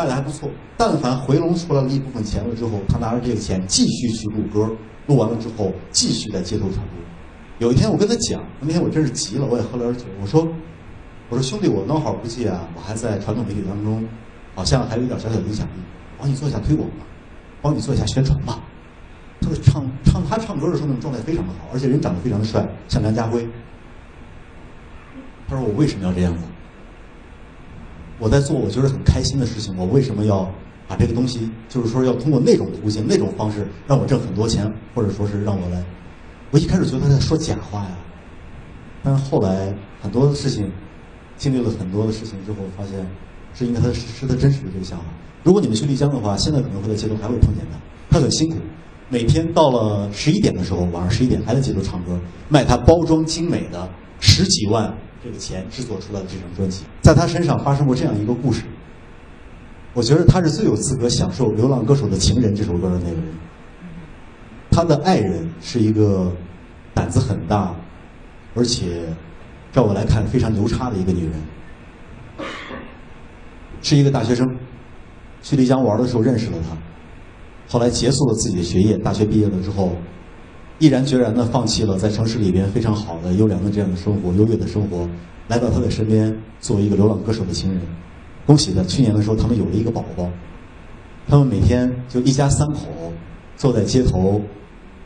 [0.00, 0.48] 卖的还不错。
[0.76, 4.70] 但凡回笼出来了一部分钱了之后，他拿着这个钱继续去录歌，
[5.06, 6.92] 录完了之后继续在街头唱歌。
[7.58, 10.04] 有一天我跟他讲，那天我真是急了，我也喝了点酒。
[10.20, 10.48] 我说
[11.28, 14.02] ：“我说兄弟，我孬好估计啊，我还在传统媒体当中，
[14.54, 15.72] 好像还有一点小小的影响力，
[16.18, 17.04] 帮你做一下推广吧，
[17.60, 18.58] 帮你做一下宣传吧。”
[19.42, 23.46] 他说唱唱他唱歌的时候那种状态非常的好，而且人长得非常的帅，像梁家辉。
[25.48, 26.44] 他说：“我为什么要这样子？
[28.20, 30.48] 我在做我觉得很开心的事情，我为什么要
[30.86, 35.82] 把这个东西，就是说要通过那种途径、那种方式让我挣很多钱，或者说是让我来？
[36.50, 37.96] 我一开始觉得他在说假话呀，
[39.02, 40.70] 但是后来很多的事情，
[41.36, 43.06] 经历了很多的事情之后，发现
[43.54, 45.04] 是应该他是他真实的这个想法。
[45.42, 47.78] 如果你们去丽江的话，现在可能会在街头还会碰见他，
[48.10, 48.56] 他很辛苦。”
[49.12, 52.16] 每天到了十一点的时候，晚上十一点还在街头唱歌，
[52.48, 58.62] 卖他包装精美的十几万这个钱制作出来的这张专辑，在他身上发生过这样一个故事。
[59.92, 63.24] 我觉得他是最有资格享受《流浪歌手的情人》这首歌的那个人。
[64.70, 66.32] 他的爱人是一个
[66.94, 67.74] 胆子很大，
[68.54, 69.04] 而且
[69.72, 71.34] 照我来看非常牛叉的一个女人，
[73.82, 74.46] 是一个大学生，
[75.42, 76.76] 去丽江玩的时候认识了他。
[77.68, 79.92] 后来结束了自己的学业，大学毕业了之后，
[80.80, 85.06] 毅然决然地放弃了在城市里边非常好的优良的这样的生活、优越的生活，
[85.46, 87.82] 来到他的身边，作为一个流浪歌手的情人。
[88.46, 90.26] 恭喜他，去年的时候他们有了一个宝宝。
[91.28, 93.12] 他们每天就一家三口
[93.58, 94.40] 坐在街头，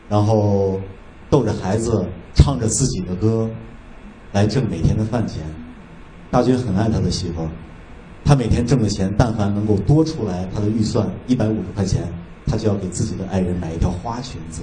[0.07, 0.79] 然后
[1.29, 3.49] 逗着孩子，唱着自己的歌，
[4.31, 5.41] 来挣每天的饭钱。
[6.31, 7.49] 大军很爱他的媳妇儿，
[8.23, 12.03] 他每天挣的钱，但凡能够多出来他的预算一百五十块钱。
[12.47, 14.61] 他就要给自己的爱人买一条花裙子，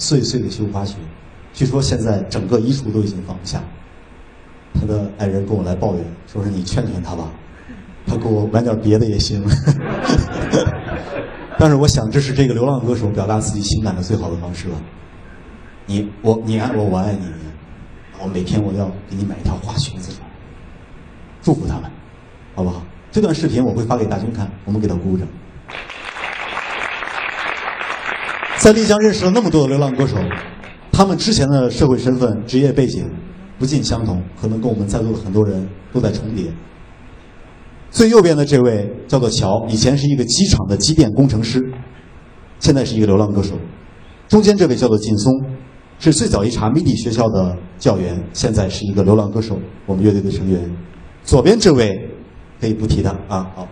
[0.00, 0.96] 碎碎的绣花裙。
[1.52, 3.62] 据说现在整个衣橱都已经放不下。
[4.72, 7.30] 他的爱人跟我来抱怨，说是你劝劝他吧，
[8.06, 9.44] 他给我买点别的也行。
[11.58, 14.80] 但是我想，这是这个流浪歌手表达自己情感的最好的方式了。
[15.84, 17.26] 你我你爱我，我爱你，
[18.22, 20.12] 我每天我要给你买一条花裙子，
[21.42, 21.90] 祝福他们，
[22.54, 22.82] 好不好？
[23.12, 25.26] 这段视频我会发给大军看，我们给他鼓鼓掌。
[28.60, 30.18] 在丽江认识了那么多的流浪歌手，
[30.92, 33.08] 他们之前的社会身份、职业背景
[33.58, 36.44] 不尽相同，可能跟我们在座的很多人都在重叠。
[37.90, 41.58] 最右边的这位叫做乔，以前是一个机场的机电工程师，
[42.58, 43.54] 现在是一个流浪歌手。
[44.28, 45.32] 中间这位叫做劲松，
[45.98, 50.70] 是最早一茬 MIDI 学校的教员，现在是一个流浪歌手，我们乐队的成员。
[51.24, 51.90] 左边这位
[52.60, 53.66] 可以不提他啊，好。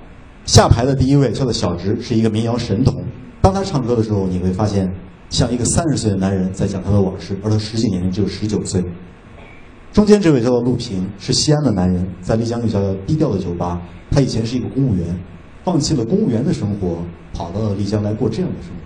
[0.46, 2.94] 下排的第一位叫做小直，是一个民谣神童。
[3.40, 4.92] 当他唱歌的时候，你会发现
[5.30, 8.84] 像一个三十岁的男人在讲他的往事，而他实际年龄只有十九岁。
[9.92, 13.80] 中间这位叫做陆平，是西安的男人，在丽江有家低调的酒吧。
[14.10, 15.18] 他以前是一个公务员，
[15.64, 16.98] 放弃了公务员的生活，
[17.32, 18.76] 跑到了丽江来过这样的生活。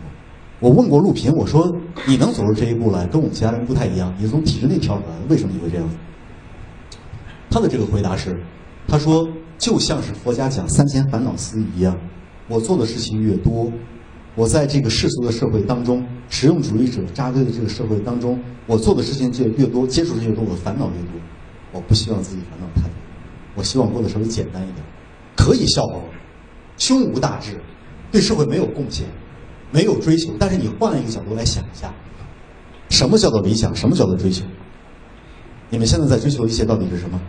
[0.60, 1.68] 我问过陆平，我说
[2.06, 5.88] 你能走出这一步来，跟我们其他人不太一样，你从体制内跳出来，为什么你会这样？
[7.50, 8.40] 他的这个回答是，
[8.86, 9.28] 他说
[9.58, 11.96] 就像是佛家讲三千烦恼丝一样，
[12.48, 13.70] 我做的事情越多。
[14.34, 21.20] 我在这个世俗的社会当中，实用主义者扎堆的这个社会当中，我做的事情就越多，接触的越多，我烦恼越多。
[21.72, 22.94] 我不希望自己烦恼太多，
[23.54, 24.78] 我希望过得稍微简单一点，
[25.36, 26.04] 可以笑话我，
[26.76, 27.58] 胸无大志，
[28.10, 29.06] 对社会没有贡献，
[29.70, 30.32] 没有追求。
[30.38, 31.92] 但是你换一个角度来想一下，
[32.88, 33.74] 什么叫做理想？
[33.74, 34.44] 什么叫做追求？
[35.70, 37.20] 你们现在在追求一切到底是什么？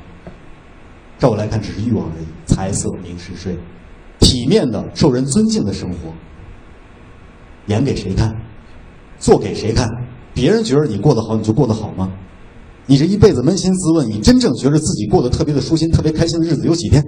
[1.20, 2.26] 照我来看，只是欲望而已。
[2.46, 3.58] 财色名食睡，
[4.20, 6.14] 体面的、受人尊敬的生活，
[7.68, 8.34] 演给谁看？
[9.20, 9.88] 做给谁看？
[10.34, 12.12] 别人觉得你过得好，你就过得好吗？
[12.86, 17.02] 你这一辈子扪心自问，你真正觉得自己过得特别的舒心、特别开心的日子有几天？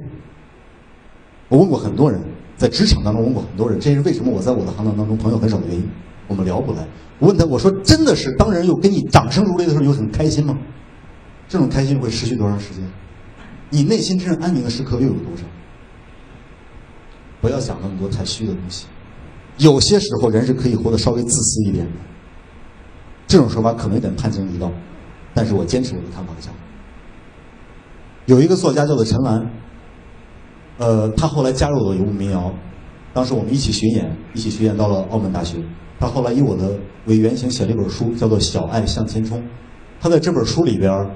[1.49, 2.22] 我问过很多人，
[2.56, 5.89] 在职场当中问过很多人，这是为什么我在我的行当当中朋友很少的原因。
[6.28, 6.88] 我们聊不来。
[7.20, 10.58] 我问他，我说真的是当人又跟你掌声如雷的时候，你很开心吗？
[11.47, 12.84] 这种开心会持续多长时间？
[13.70, 15.43] 你内心真正安宁的时刻又有多少？
[17.41, 18.86] 不要想那么多太虚的东西。
[19.58, 21.91] 有些时候，人是可以活得稍微自私一点的。
[23.28, 24.72] 这种说法可能有点叛经离道，
[25.34, 26.34] 但是我坚持我的看法。
[28.26, 29.49] 有一个作家叫做陈岚，
[30.78, 32.51] 呃，他后来加入了游牧民谣，
[33.14, 35.58] 当时我们一起巡演，一起巡演到了澳门大学。
[35.99, 36.76] 他后来以我的
[37.06, 39.39] 为原型写了一本书，叫做《小爱向前冲》。
[40.01, 41.08] 他在这本书里边，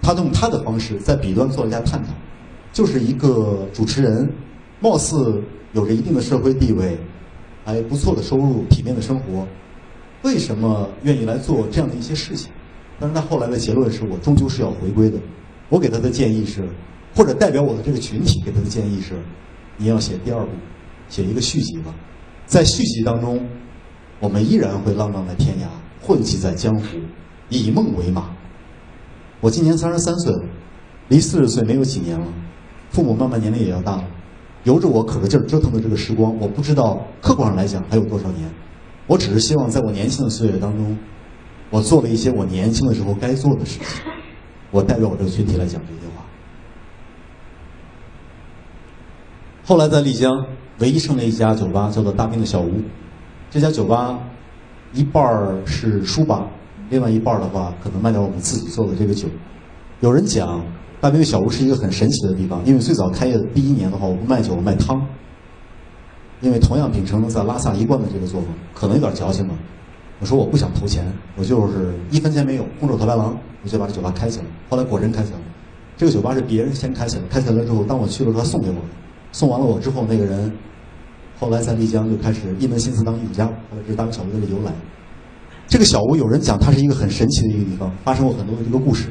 [0.00, 2.08] 他用他的方式在笔端做了一下探讨，
[2.72, 4.28] 就是一个主持人，
[4.80, 5.42] 貌似
[5.72, 6.98] 有着一定的社会地位，
[7.64, 9.46] 还不错的收入、体面的生活。
[10.22, 12.50] 为什么愿意来做这样的一些事情？
[13.00, 15.18] 但是他后来的结论是我终究是要回归的。
[15.68, 16.68] 我给他的建议是，
[17.14, 19.14] 或者代表我的这个群体给他的建议是，
[19.76, 20.50] 你要写第二部，
[21.08, 21.92] 写一个续集吧。
[22.46, 23.44] 在续集当中，
[24.20, 26.84] 我们依然会浪荡在天涯，混迹在江湖，
[27.48, 28.30] 以梦为马。
[29.40, 30.32] 我今年三十三岁，
[31.08, 32.26] 离四十岁没有几年了，
[32.90, 34.04] 父母慢慢年龄也要大了，
[34.64, 38.48] 由着我可着劲儿折腾的这个时光，我不知道客观上来讲还有多少年。
[39.06, 40.96] 我只是希望在我年轻的岁月当中，
[41.70, 43.86] 我做了一些我年轻的时候该做的事情。
[44.70, 46.22] 我代表我这个群体来讲这些话。
[49.64, 50.30] 后来在丽江，
[50.78, 52.80] 唯一剩了一家酒吧，叫做大兵的小屋。
[53.50, 54.18] 这家酒吧
[54.92, 56.46] 一半儿是书吧，
[56.88, 59.28] 另外一半儿的话，可能卖掉我们自己做的这个酒。
[60.00, 60.64] 有人讲，
[61.02, 65.04] 大兵的小屋是一个很神奇的地方，因为最早开业的第一年的话，我不卖酒，我卖汤。
[66.40, 69.54] 因为同样秉承了在拉萨一贯的这个作风，可能有点矫情吧。
[70.20, 74.44] 我说我不想投钱，我就是一分钱没有，空手套白狼，我就把这酒吧开起来。
[74.70, 75.44] 后来果真开起来了。
[75.96, 78.76] 这个酒吧是别人先开起来，开起来之后，当我去了，他送给我，
[79.32, 80.52] 送完了我之后，那个人
[81.36, 83.46] 后来在丽江就开始一门心思当艺术家。
[83.46, 84.72] 后来这是大小屋的由来。
[85.66, 89.08] 这个小屋有人讲它是一个很神奇的一个地方，发生过很多的这个故事，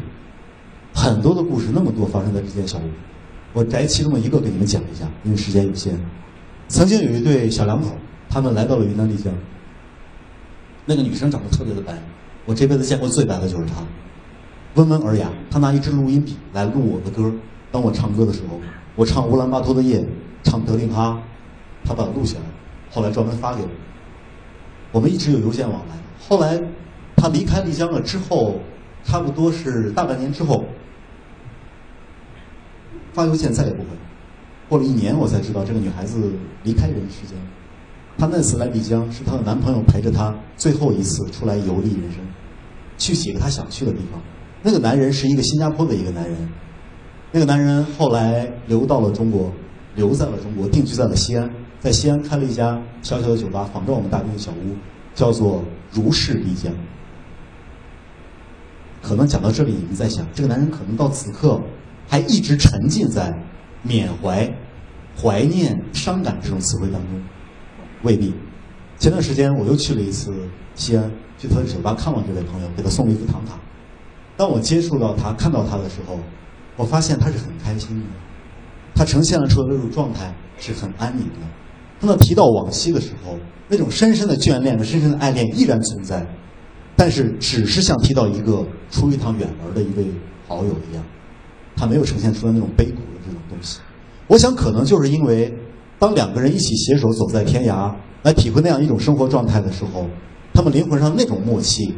[0.94, 2.82] 很多的故事那么多发生在这间小屋。
[3.54, 6.00] 我摘其中的一个给你们讲一下，因为时间有限。
[6.68, 7.90] 曾经有一对小两口，
[8.30, 9.34] 他们来到了云南丽江。
[10.86, 11.94] 那个女生长得特别的白，
[12.46, 13.84] 我这辈子见过最白的就是她，
[14.76, 15.30] 温文尔雅。
[15.50, 17.32] 她拿一支录音笔来录我的歌，
[17.72, 18.60] 当我唱歌的时候，
[18.96, 20.00] 我唱《乌兰巴托的夜》，
[20.44, 21.22] 唱《德令哈》，
[21.88, 22.46] 她把它录下来，
[22.90, 23.70] 后来专门发给我。
[24.94, 25.96] 我们一直有邮件往来。
[26.28, 26.58] 后来
[27.18, 28.60] 她离开丽江了之后，
[29.04, 30.66] 差不多是大半年之后，
[33.14, 33.90] 发邮件再也不回。
[34.70, 36.32] 过了一年，我才知道这个女孩子
[36.64, 37.38] 离开人世间。
[38.18, 42.20] 她那次来丽江，是她的男朋友陪着她最后一次出来游历人生，
[42.98, 44.22] 去几个她想去的地方。
[44.62, 46.50] 那个男人是一个新加坡的一个男人，
[47.32, 49.52] 那个男人后来留到了中国，
[49.96, 51.50] 留在了中国，定居在了西安，
[51.80, 54.76] 在西安开了一家小小的酒吧，仿照我们大兵的小屋，
[55.16, 56.72] 叫做如是丽江。
[59.02, 61.60] 可能讲到这里，你们在想，这个男人可能到此刻
[62.12, 63.34] 还一直沉浸在。
[63.84, 64.48] 缅怀、
[65.20, 67.20] 怀念、伤感这种词汇当中，
[68.04, 68.32] 未必。
[69.00, 70.32] 前段时间我又去了一次
[70.76, 73.60] 西安，去他的酒吧看望这位朋友，给他送了一幅唐卡。
[74.38, 76.20] 当我接触到他、看到他的时候，
[76.76, 78.06] 我发现他是很开心的，
[78.94, 81.48] 他呈现了出的那种状态是很安宁的。
[82.00, 86.24] 当他提到往昔的时候，那种深深的眷恋和深深的爱恋依然存在，
[86.96, 90.06] 但是只是像提到一个出一趟远门的一位
[90.48, 91.04] 好友一样，
[91.76, 93.40] 他没有呈现出来那种悲苦的这种。
[93.50, 93.80] 东西，
[94.28, 95.54] 我想可能就是因为，
[96.00, 97.94] 当两个人一起携手走在天涯，
[98.24, 100.08] 来体会那样一种生活状态的时候，
[100.54, 101.94] 他们灵魂上那种默契，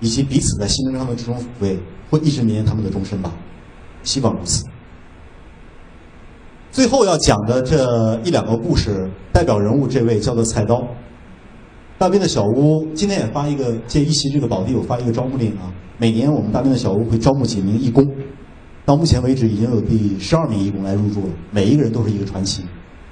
[0.00, 1.78] 以及彼此在心灵上的这种抚慰，
[2.10, 3.32] 会一直绵延他们的终身吧。
[4.02, 4.64] 希望如此。
[6.72, 10.82] 最后要讲的这一两个故事，代表人物这位叫做菜刀。
[11.96, 15.72] 大兵的小屋今天也发一个借一席这个宝地，我发一个招募令啊。
[15.96, 18.04] 每年我们大兵的小屋会招募几名义工。
[18.88, 21.32] 到目前为止，已经有第十二名义工来入住了。
[21.50, 22.64] 每一个人都是一个传奇，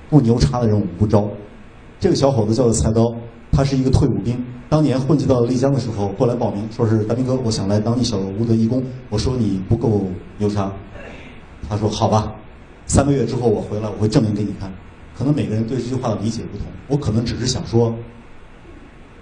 [0.09, 1.29] 不牛叉的人我们不招。
[2.01, 3.15] 这个小伙子叫做菜刀，
[3.53, 8.83] 他是一个退伍兵，当年混迹到丽江的时候过来报名，说是大兵哥，我想来当你小屋的义工。
[9.11, 10.07] 我说你不够
[10.39, 10.73] 牛叉，
[11.69, 12.33] 他说好吧，
[12.87, 14.73] 三个月之后我回来，我会证明给你看。
[15.15, 16.67] 可能每个人对这句话的理解不同。
[16.89, 17.95] 我可能只是想说，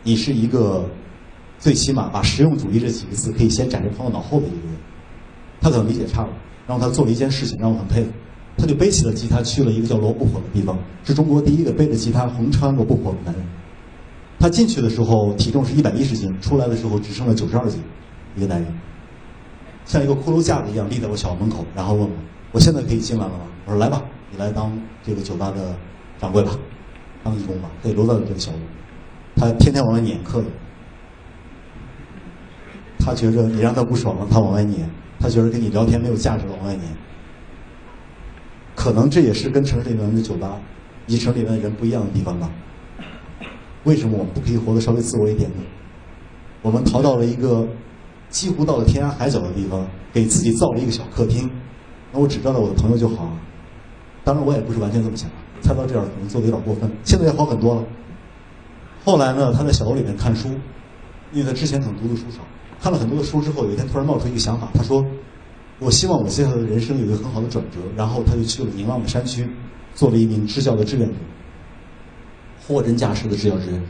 [0.05, 0.89] 你是一个
[1.59, 4.74] 最起码把实用主义这几个字可以先暂时放到脑后的一个人。
[5.65, 6.29] 他可能理解差了，
[6.67, 8.11] 然后他做了一件事情让我很佩服，
[8.59, 13.43] 他就背起了吉他去了一个叫罗布泊的地方，是中国第一个背着吉他横穿罗布泊的男人。
[14.39, 17.81] 他进去的时候体重是一百一十斤，出来的时候只剩了九十二斤，
[18.37, 18.71] 一个男人，
[19.87, 22.11] 像一个骷髅架子一样立在我小门口，然后问我
[22.53, 24.71] ：“我现在可以进来了吗？”我说：“来吧，你来当
[25.03, 25.75] 这个酒吧的
[26.21, 26.51] 掌柜吧，
[27.23, 28.57] 当义工吧，可以留在这个小屋。”
[29.35, 30.49] 他天天往外撵客人，
[32.99, 34.91] 他觉着你让他不爽了，他往外撵，
[35.25, 36.83] 他觉得跟你聊天没有价值了，往外撵。
[38.75, 40.61] 可能这也是跟城市里面的酒吧
[41.07, 42.51] 以及城里面的人不一样的地方吧。
[43.85, 45.63] 为什么我们不可以活得稍微自我一点呢？
[46.61, 47.67] 我们逃到了一个
[48.29, 51.51] 几乎到了天涯海角的地方，给自己造了一个小客厅。
[52.13, 53.35] 那我只招待我的朋友就好。
[54.25, 55.31] 当然，我也不是完全这么想。
[55.63, 56.91] 猜到这样可能做的有点过分。
[57.03, 57.83] 现在也好很多了。
[59.07, 60.51] 后来呢，他在小楼里面看书，
[61.33, 62.43] 因为他之前可能读的书少，
[62.85, 65.03] 看了很多的书之后，有一天突然冒出一个想法，他说
[65.81, 69.49] ：“我希望我接下来的人生有一个很好的转折。”然后他就去了宁浪的山区，
[69.95, 71.15] 做了一名支教的志愿者。
[72.61, 73.87] 货真价实的支教志愿者。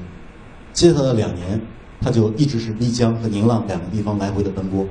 [0.73, 1.61] 接下来的两年，
[2.01, 4.87] 他就一直是丽江和宁浪两个地方来回的奔波，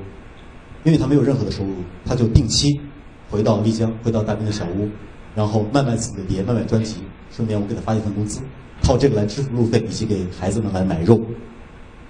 [0.82, 1.72] 因为他没有任何的收入，
[2.04, 2.78] 他就定期
[3.30, 4.86] 回到丽江，回到大兵的小屋，
[5.34, 6.96] 然后卖卖自己的碟，卖卖专辑，
[7.30, 8.42] 顺便我给他发一份工资，
[8.82, 11.18] 靠这个来支付路费以及给孩子们来买肉。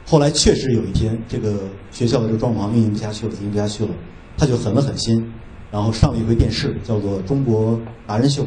[0.07, 1.55] 后来确实有一天，这个
[1.91, 3.91] 学校的这个状况运营不下去了，经营不下去了，
[4.37, 5.33] 他就狠了狠心，
[5.71, 8.43] 然后上了一回电视，叫做《中国达人秀》，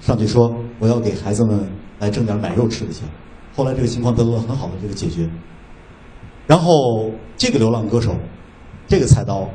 [0.00, 1.66] 上去说我要给孩子们。
[1.98, 3.08] 来挣点买肉吃的钱，
[3.54, 5.26] 后来这个情况得到了很好的这个解决。
[6.46, 8.14] 然后这个流浪歌手，
[8.86, 9.48] 这个菜刀，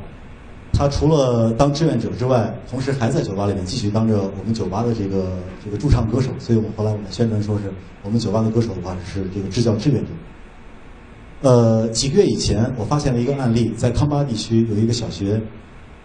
[0.72, 6.32] 他除了当志愿者之外，同时还在酒吧里面继续当着我们酒吧的这个这个驻唱歌手。
[6.40, 7.72] 所以我们后来我们宣传说是
[8.02, 10.10] 我们酒吧的歌手的话是这个支教志愿者。
[11.42, 15.40] 呃，几个月以前我发现了一个案例，在康巴地区有一个小学，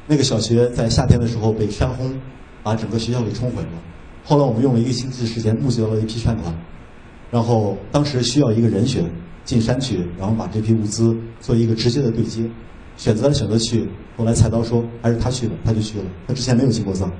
[0.07, 2.11] 那个小学在夏天的时候被山洪
[2.63, 3.69] 把整个学校给冲毁了。
[4.25, 6.53] 后来我们用了一个星期的时间募集到了一批善款，
[7.29, 9.03] 然后当时需要一个人选
[9.45, 12.49] 进山去，然后把这批物资做一个直接的对接，
[12.97, 13.88] 选择选择去。
[14.17, 16.05] 后来菜刀说还是他去了，他就去了。
[16.27, 17.11] 他之前没有进过藏，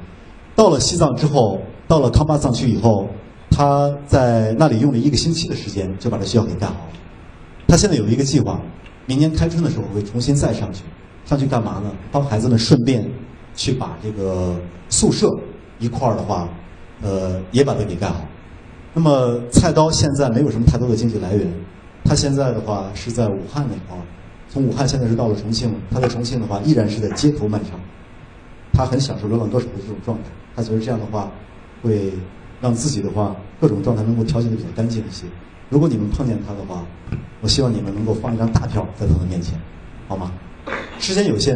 [0.56, 3.08] 到了西藏之后，到了康巴藏区以后，
[3.52, 6.80] 他在那里用了一个星期的时间就把这学校给盖好了。
[7.68, 8.60] 他现在有一个计划，
[9.06, 10.84] 明年开春的时候会重新再上去，
[11.26, 11.92] 上去干嘛呢？
[12.12, 13.08] 帮孩子们顺便
[13.56, 14.56] 去把这个
[14.90, 15.28] 宿舍
[15.80, 16.48] 一块儿的话。
[17.00, 18.26] 呃，也把它给盖好。
[18.92, 21.48] 那么菜刀现在没有什么太多的经济来源，
[22.04, 24.02] 他现在的话是在武汉那块儿，
[24.50, 25.72] 从武汉现在是到了重庆。
[25.92, 27.80] 他在重庆的话依然是在街头卖唱，
[28.74, 30.24] 他很享受流浪歌手的这种状态。
[30.56, 31.30] 他觉得这样的话
[31.84, 32.12] 会
[32.60, 35.28] 让自己的话各种状态能够调节的比较干净一些。
[35.70, 36.86] 如果你们碰见他的话，
[37.42, 39.60] 我希望你们能够放一张大票在他的面前，
[40.08, 40.32] 好吗？
[41.00, 41.56] 时间有限，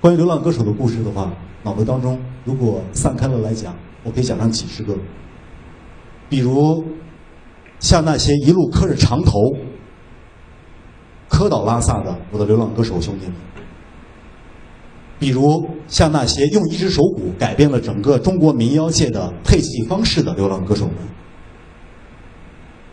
[0.00, 1.30] 关于流浪歌手的故事的话，
[1.62, 3.74] 脑子当中如果散开了来讲。
[4.04, 4.96] 我可以讲上几十个，
[6.28, 6.84] 比如
[7.78, 9.38] 像那些一路磕着长头、
[11.28, 13.34] 磕倒拉萨的我的流浪歌手兄弟们；
[15.20, 20.96] 比如像那些用一只手鼓改变了整个中国民谣界的配器方式的流浪歌手们；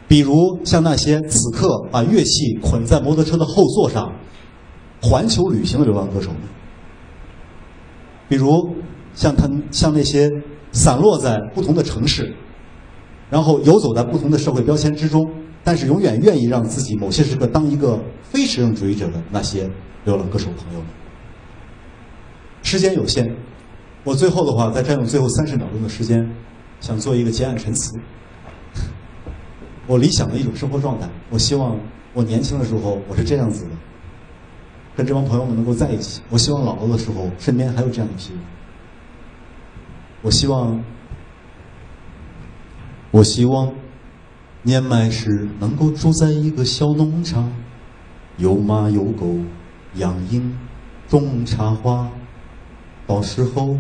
[0.10, 4.14] 比如像那些此刻把乐器捆在摩托车的后座上
[5.02, 6.40] 环球旅行的流浪歌手们；
[8.28, 8.76] 比如
[9.14, 10.30] 像他们像那些。
[10.72, 12.32] 散落在不同的城市，
[13.28, 15.28] 然后游走在不同的社会标签之中，
[15.64, 19.68] 但是永远愿意让自己某些时刻当一个非实用主义者的那些
[20.06, 20.88] 流浪歌手朋友们。
[22.62, 23.36] 时间有限，
[24.04, 26.30] 我最后的话再占用最后三十秒钟的时间，
[26.80, 28.00] 想做一个结案陈词。
[29.90, 31.76] 我理想的一种生活状态，我希望
[32.14, 33.72] 我年轻的时候我是这样子的，
[34.96, 36.22] 跟这帮朋友们能够在一起。
[36.30, 38.40] 我希望老了的时候身边还有这样一批人。
[40.22, 40.84] 我希望，
[43.10, 43.74] 我希望
[44.62, 47.52] 年迈时能够住在一个小农场，
[48.38, 49.26] 有马有狗，
[49.96, 50.56] 养鹰，
[51.08, 52.08] 种茶花。
[53.08, 53.76] 到时候，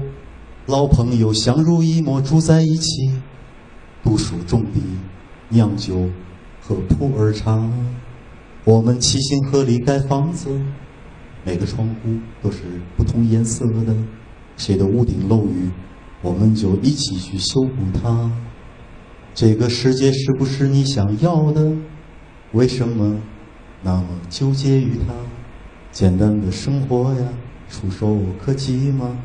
[0.66, 3.22] 老朋友相濡以沫住在一起，
[4.04, 4.82] 读书种地，
[5.50, 6.10] 酿酒，
[6.62, 7.70] 喝普洱茶。
[8.64, 10.50] 我们齐心合力盖房子，
[11.44, 12.60] 每个窗户都是
[12.96, 13.96] 不同颜色的，
[14.58, 15.70] 谁的屋顶漏雨。
[16.22, 18.32] 我们就一起去修补它。
[19.34, 21.72] 这个世界是不是你想要的？
[22.52, 23.20] 为什么
[23.82, 25.14] 那么纠结于它？
[25.92, 27.28] 简单的生活呀，
[27.70, 29.18] 触手可及吗？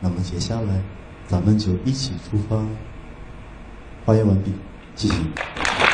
[0.00, 0.82] 那么接下来，
[1.28, 2.64] 咱们就一起出发。
[4.04, 4.52] 发言完毕，
[4.96, 5.93] 谢谢。